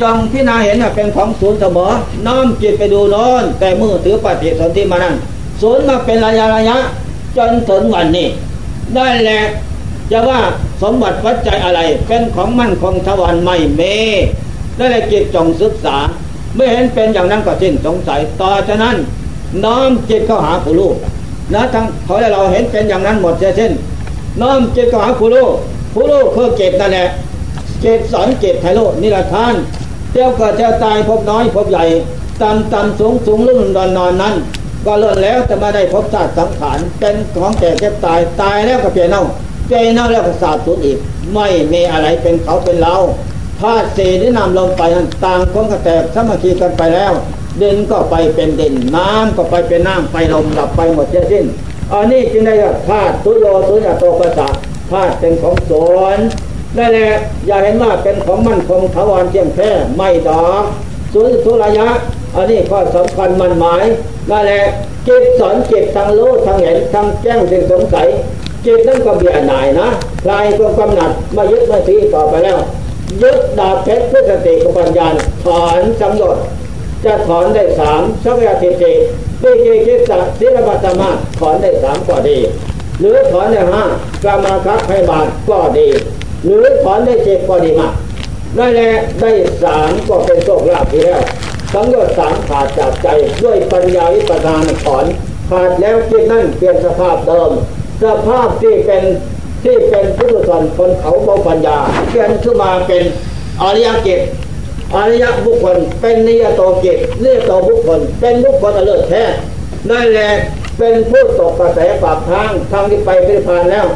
[0.00, 1.90] จงพิจารณาเห็นเป็นของศูนย์เสมอ
[2.26, 5.14] น้อมจิตไปดูน้นแต่มือถือปฏิสนธิมานั่น
[5.60, 6.78] ศูนย์มาเป็นระยะระยะ
[7.36, 8.28] จนถึงวันนี้
[8.96, 9.40] นั่นแหละ
[10.10, 10.40] จะว่า
[10.82, 13.82] สมบัติวัจจัยอะไรเป็นของมั่นคงทวันไม่เม
[14.78, 15.96] นั่นแหละจิตจงศึกษา
[16.54, 18.96] เมื่อเห็นเป็นอย่างนั้นก็สิ้นสงสัยต่อฉะนั้น
[19.64, 20.96] น้อมจิตเข้าหาผู้ลูก
[21.54, 23.72] นะทั้งเขาและเราเห็นเป็นอย่างนั้นหมดเสียสิ้น
[24.40, 25.52] น้อมจิตเข้าหาผู้ลูก
[25.94, 27.08] ผู้ลูกคือเกตนั่นแหละ
[27.80, 29.54] เกตสอนเกตไทโลนิรทาน
[30.10, 31.84] เที่ยวเกิดเที่ยวตายพบน้อยพบใหญ่
[32.42, 34.34] ต่ำต่ำสูงสูงลุ่นนอนนอนนั้น
[34.86, 39.22] ก็เลื่อนแล้วแต่มาได้พบชาติสังขารเป็นของแก่เก็บตายตายแล้วก็เปลี่ยนเน่า
[39.66, 40.98] เปลี่ยนเน่าแล้วก็สาบสูญอีก
[41.34, 42.94] ไม่มีอะไรเป็นเขาเป็นเรา
[43.62, 47.12] ธาตุสี่ที่นำลงไปนั้นต่างคนก็แตกสามัคคีกันไปแล้ว
[47.60, 51.44] ดินก็ไปเป็นดิน น้ำก็ไปเป็นน้ำไปลมดับไปหมดเสียสิ้น
[51.92, 54.48] อันนี้จึงได้ว่าธาตุตุโยตุยโตปัสสะ
[54.90, 56.18] ธาตุเป็นของสวน
[56.76, 57.10] นั่นแหละ
[57.46, 60.64] อย่าเห็นว่าเป็นของมั่นคงถาวรเที่ยงแท้ไม่ดอก
[61.12, 61.88] สุนทุระยะ
[62.36, 63.84] อันนี้ข้อสำคัญมันหมาย
[64.30, 64.62] นั่นแหละ
[65.06, 68.08] จิตสอนจิตทางรู้ทางเห็นทางแจ้งสิ่งสงสัย
[68.64, 69.88] จิตนั้นก็เบียดหน่ายนะ
[70.24, 72.58] คลายความกำหนัดไมายึดไมาตีต่อไปแล้ว
[73.20, 75.08] ยึดดาบเพชรเพื่อสติกับปัญญา
[75.44, 76.44] ถอนสังโยชน์
[77.04, 78.92] จะถอนได้สามสักยาทิติ
[79.42, 82.38] ปีเกกิสัศิลปะธรรมะถอนได้สามก็ดี
[83.00, 83.84] หรือถอนได้ห้า
[84.24, 85.88] กามาคับให้บาทก็ดี
[86.44, 87.94] หรือถอนได้เจ็ดก็ดีมาก
[88.58, 88.90] นั่นและ
[89.20, 89.30] ได้
[89.62, 91.22] สามก็เป็นโชคลาภที่แล้ว
[91.72, 93.08] สังโยชน์สามขาดจากใจ
[93.44, 95.04] ด้วยปัญญาวิปัสสนาถอน
[95.50, 97.50] ขาดแล้วจิตนั่นเปลี่ยนสภาพเดิม
[98.02, 99.02] สภาพที่เป็น
[99.62, 101.78] ที่เป็นพุทธชนคนเขาเบาปัญญา
[102.10, 103.02] เปลี่ยนขึ้นมาเป็น
[103.62, 104.20] อริยจิต
[104.94, 109.24] อริยบุคคล เป็นนิยโตจิตนิยโตบุคคล เป็นบุคคลเลิศแท้
[109.90, 110.30] นั่นแหละ
[110.78, 113.86] เป็นผู้ตกกระแสปากทางทางที่ไปพิพานแล้ว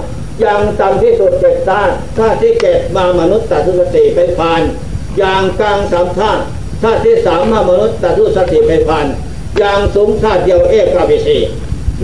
[0.40, 4.62] อย่างต่ำที่สุดเจ็ดชาติชาติที่เจ็ดมามนุษย์ตัตุสติเป็นพาน
[5.18, 6.42] อย่างกลางสามชาติ
[6.82, 9.06] ชาติที่สามมามนุษย์ตัตุสติเป็นพาน
[9.58, 11.38] อย่างสูงชาติเดียวเอกาบิสี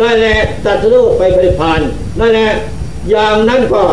[0.00, 1.80] นั่นแหละตัดรูปไปผลิพาน
[2.20, 2.50] นั่นแหละ
[3.14, 3.84] ย่างนั้นก็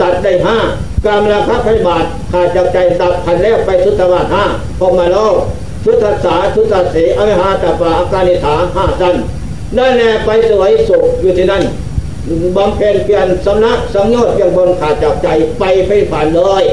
[0.00, 0.58] ตัดได้ห้า
[1.06, 4.44] กามราคะไฟบาทขาดจากใจดับพันแล้วไปสุตวาห้า
[4.78, 5.36] พอมาโลก
[5.84, 9.14] สุทัสสาสุทัสสีอวิหาตปาอาการิฐาห้าสั้น
[9.78, 11.62] นั่นแหละไปสวยสุขอยู่ที่นั่น
[12.56, 15.28] บำเพ็ญเปลี่ยนสำนักสังโยชน์เพียงบนขาดจากใจ
[15.58, 16.64] ไปไปผ่านเลย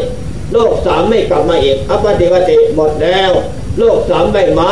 [0.54, 3.32] โลกสามไม่กลับมาอีกอปฏิวติหมดแล้ว
[3.80, 4.72] โลกสามไม่มา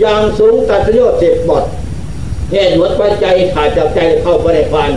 [0.00, 1.64] อย่างสูงตัดโยชน์สิบหมด
[2.52, 4.90] เหตุหมดปัจจัยขาดจากใจเข้าไปในฟัน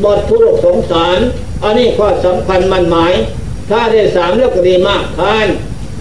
[0.00, 1.18] หมดทุกสงสาร
[1.64, 3.12] อันนี้ข้อสำคัญมันหมาย
[3.70, 5.46] ถ้าได้สามเรื่องก็ดีมากท่าน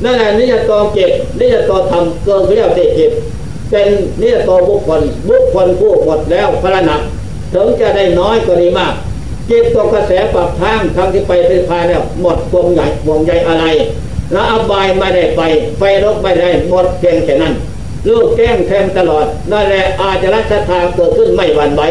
[0.04, 3.12] นั่นแหละนิยตอเก็บนิยตอทำเกินเรียกเก็บ
[3.70, 3.90] เป็น
[4.22, 7.02] นิยตอบุคคลบุคคลผู้หมดแล้วพระหนัก
[7.54, 8.94] ถึงจะได้น้อยก็ดีมาก
[9.50, 13.66] จิตตกกระแสปรับทางทางที่ไปเป็นพายแล้วหมดวงใหญ่วงใยอะไร
[14.32, 15.42] แล้วอบายไม่ได้ไป
[15.78, 17.54] ไฟรกไม่ได้หมดเพียงแค่นั้น
[18.08, 21.84] ลูกแก้งแทงตลอดนั่นแหละอาจจะรัชทางเกิดขึ้นไม่หวั่นไหว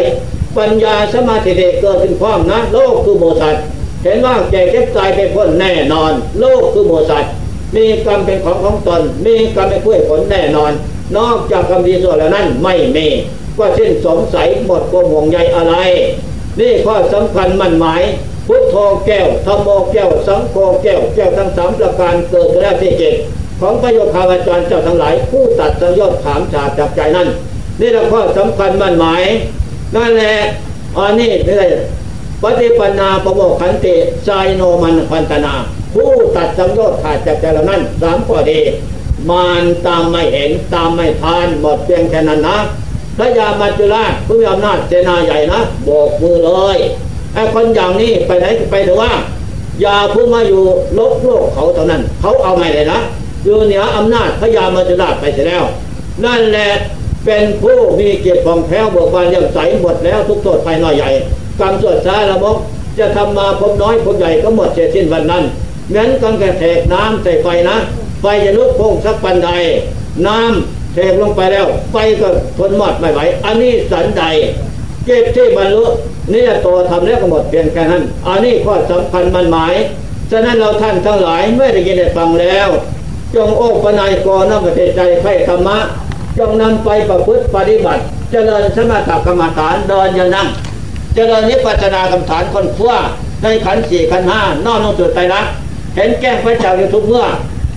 [0.59, 3.57] ปัญญาสมาธิเดเกิดขึ้นพร้อมนะ โลกคือโมสัต
[4.04, 7.24] เห็นว่าแก่เก็บตายไปพ้นแน่นอน โลกคือโมสัต
[7.76, 10.72] มีกรรมเป็นของของตน มีกรรมเป็นผู้ผลแน่นอน
[11.16, 13.07] นอกจากกรรมดีส่วนแล้วนั้นไม่มี
[13.59, 15.74] ก็สิ้นสงสัยหมดความห่วงใยอะไร
[16.61, 18.02] นี่ข้อสำคัญมั่นหมาย
[18.46, 18.74] พุทโธ
[19.07, 23.14] แก้วธรรมโมแก้ว สังโฆแก้ว แก้วทั้งสามประการเกิดขึ้นแล้วที่เจ็ด
[23.61, 27.28] ของพระโยคาวาจารย์เจ้าทั้งหลาย ผู้ตัดสังยชน์ถามฉาบจากใจนั้น
[27.80, 29.22] นี่แหละข้อสำคัญมั่นหมาย
[29.95, 30.34] นั่นแหละ
[30.97, 31.66] อันนี้ไม่ได้
[32.43, 33.95] ปฏิปันาประโมขันติ
[34.26, 35.55] สายโนมันพันตนา
[35.95, 38.61] ผู้ตัดสังโยชน์ขาดจากใจเหล่านั้นสามข้อดี
[39.30, 42.57] มานตามไม่เห็นตามไม่ทานหมดเพียงแค่นั้นนะ
[43.18, 46.78] พระยามัจจุราชผู้มีอำนาจเสนาใหญ่นะโบกมือเลย
[47.34, 49.12] ไอ้คนอย่างนี้ไปไหนไปถือว่า
[49.82, 50.62] อย่าพูดมาอยู่
[50.99, 52.99] ลบโลกเขาเท่านั้น เขาเอาไม่เลยนะ
[53.45, 55.64] อยู่เหนืออำนาจพระยามัจจุราชไปเสียแล้ว
[56.24, 56.68] นั่นแหละ
[57.26, 61.10] เป็นผู้มีเกียรติของแท้บิกบานยังใสหมดแล้วทุกโทษภายน้อยใหญ่
[61.60, 62.56] กรรมสวดสาละมก
[62.98, 65.44] จะทำมาพบน้อยพบใหญ่ก็หมดเสียสิ้นวันนั้น
[65.94, 67.76] งั้นกันกแทกน้ำใส่ไฟนะ
[68.20, 69.50] ไฟจะลุกพงสักปันใด
[70.26, 74.24] น้ำเทลงไปแล้วไฟก็ทนหมดไม่ไหวอันนี้สันใด
[75.04, 75.84] เก็บที่บรรลุ
[76.32, 79.74] นี่จะโตทำแล้วก็หมดเพียงแค่นั้นอันนี้ข้อสำคัญมันหมาย
[80.30, 82.68] ฉะนั้นเราท่านทั้งหลายไม่ได้ยินได้ฟังแล้ว
[83.34, 85.78] จงโอ้ปนายกรน้ำประเทศใจไข่ธรรมะ
[86.39, 90.49] จงนำไปประพฤติปฏิบัติ เจริญสมถกรรมฐานเดินย่านั่ง
[91.14, 92.93] เจริญนิพพานากรรมฐานคนขั้ว
[93.43, 95.51] ในขันสี่ขันห้านอกลงจุดไตรลักษณ์
[95.97, 97.26] เห็นแก้งพระเจ้าอยู่ทุกเมื่อ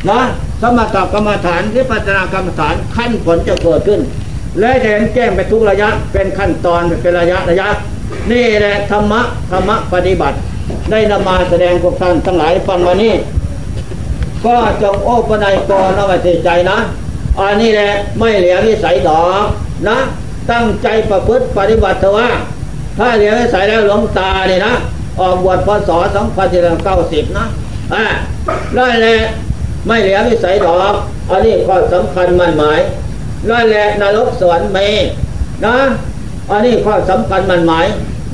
[0.09, 0.19] นะ
[0.61, 3.99] สมถกรรมฐานนิพพานากรรมฐานขั้นผลจะเกิดขึ้น
[4.59, 7.67] และเห็นแก้งไปทุกระยะเป็นขั้นตอนเป็นระยะระยะ
[8.31, 10.37] นี่แหละธรรมะธรรมะปฏิบัติ
[10.91, 13.13] ได้นำมาแสดงพวกท่านทั้งหลายฟังวันนี้
[14.45, 16.77] ก็จงโอปนัยกรเอาไว้ที่ใจนะ
[17.39, 19.45] อันนี้แหละไม่เหลียวนิสัยดอก
[19.87, 19.97] นะ
[20.51, 22.29] ตั้งใจประพฤติปฏิบัติเถอะว่า
[22.97, 24.73] ถ้าเหลียวนิสัยแล้วหลวงตาเนี่ยนะ
[25.19, 25.89] ออกบวชพศ
[26.63, 27.45] 2490นะ
[27.93, 28.03] อ่า
[28.75, 29.15] ได้แหละ
[29.87, 30.93] ไม่เหลียวนิสัยดอก
[31.29, 32.79] อันนี้ข้อสำคัญมั่นหมาย
[33.47, 34.77] ได้แหละนรกสวรรค์เม
[35.65, 35.75] นะ
[36.51, 37.85] อันนี้ข้อสำคัญมั่นหมาย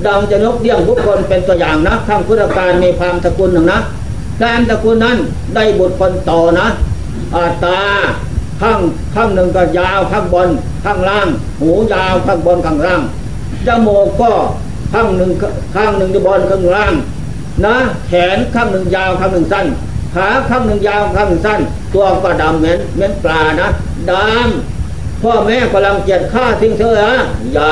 [0.06, 3.80] ดังจะนกเดี่ยงทุกคนเป็นตัวอย่างนะทั้งพุทธการมีพามตระกูลหนึ่งนะ
[4.38, 5.18] แทนตระกูลนั้น
[5.56, 6.68] ได้บุตรคนโตนะ
[7.36, 7.80] อาตา
[8.62, 8.80] ข้าง
[9.16, 10.50] ข้างหนึ่งก็ยาวข้างบน
[10.86, 11.28] ข้างล่าง
[11.62, 13.02] หูยาวข้างบนข้างล่าง
[13.68, 14.32] จมูกก็
[14.94, 15.32] ข้างหนึ่ง
[15.76, 16.94] ข้างหนึ่งจะบนข้างล่าง
[17.66, 17.76] นะ
[18.08, 19.66] แขนข้างหนึ่งยาวข้างหนึ่งสั้น
[20.16, 21.60] ขาข้างหนึ่งยาวข้างหนึ่งสั้น
[21.94, 23.70] ตัวก็ดำเหม็นเหม็นปลานะ
[24.12, 27.14] ดำพ่อแม่กำลังเกียดฆ่าทิ้งเธอนะ
[27.54, 27.72] อย่า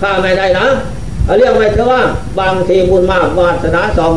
[0.00, 0.66] ฆ่าไม่ได้นะ
[1.24, 2.02] เอาเรียกไว้เถอะว่า
[2.40, 4.14] บางทีบุญมากวาสนาสอง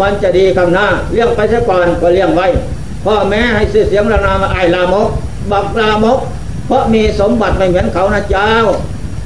[0.00, 2.46] มันจะดีข้างหน้าเลี้ยงไปซะก่อนก็เลี้ยงไว้
[3.04, 5.08] พ่อแม่ให้ชื่อเสียงระนามาไอายลามก
[5.52, 6.18] บักลามก
[6.66, 8.50] เพราะมีสมบัติไม่เหมือนเขานะเจ้า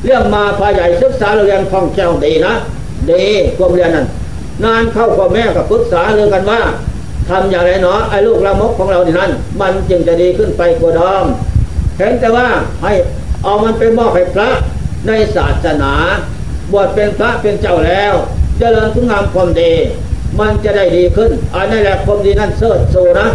[0.05, 2.55] เรื่องมาพาใหญ่ศึกษาเรียนคล่องแคล่วดีนะ
[3.11, 3.25] ดี
[3.57, 4.07] ความเรียนนั้น
[4.65, 6.61] นานเข้าพ่อแม่ก็ปรึกษาเรื่องกันว่า
[7.29, 11.25] ทำอย่างไรเนาะไอ้ลูกลามกของเรานี่นั้น มันจึงจะดีขึ้นไปกว่าดิม
[11.99, 12.49] เห็นแต่ว่า
[12.83, 12.93] ให้
[13.45, 14.49] เอามันไปมอบให้พระ
[15.07, 15.93] ในศาสนา
[16.73, 18.15] บวชเป็นพระเป็นเจ้าแล้ว
[18.59, 19.73] เจริญคุณงามความดี
[20.41, 23.27] มันจะได้ดีขึ้นอันนี้แหละความดีนั่นเสิร์ชโซนะ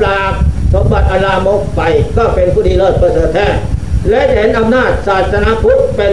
[0.00, 0.32] ปราบ
[0.72, 1.82] สมบัติอลามกไป
[2.16, 3.46] ก็เป็นผู้ดีเลิศประเสริฐแท้
[4.10, 6.12] และจะเห็นอำนาจศาสนาพุทธเป็น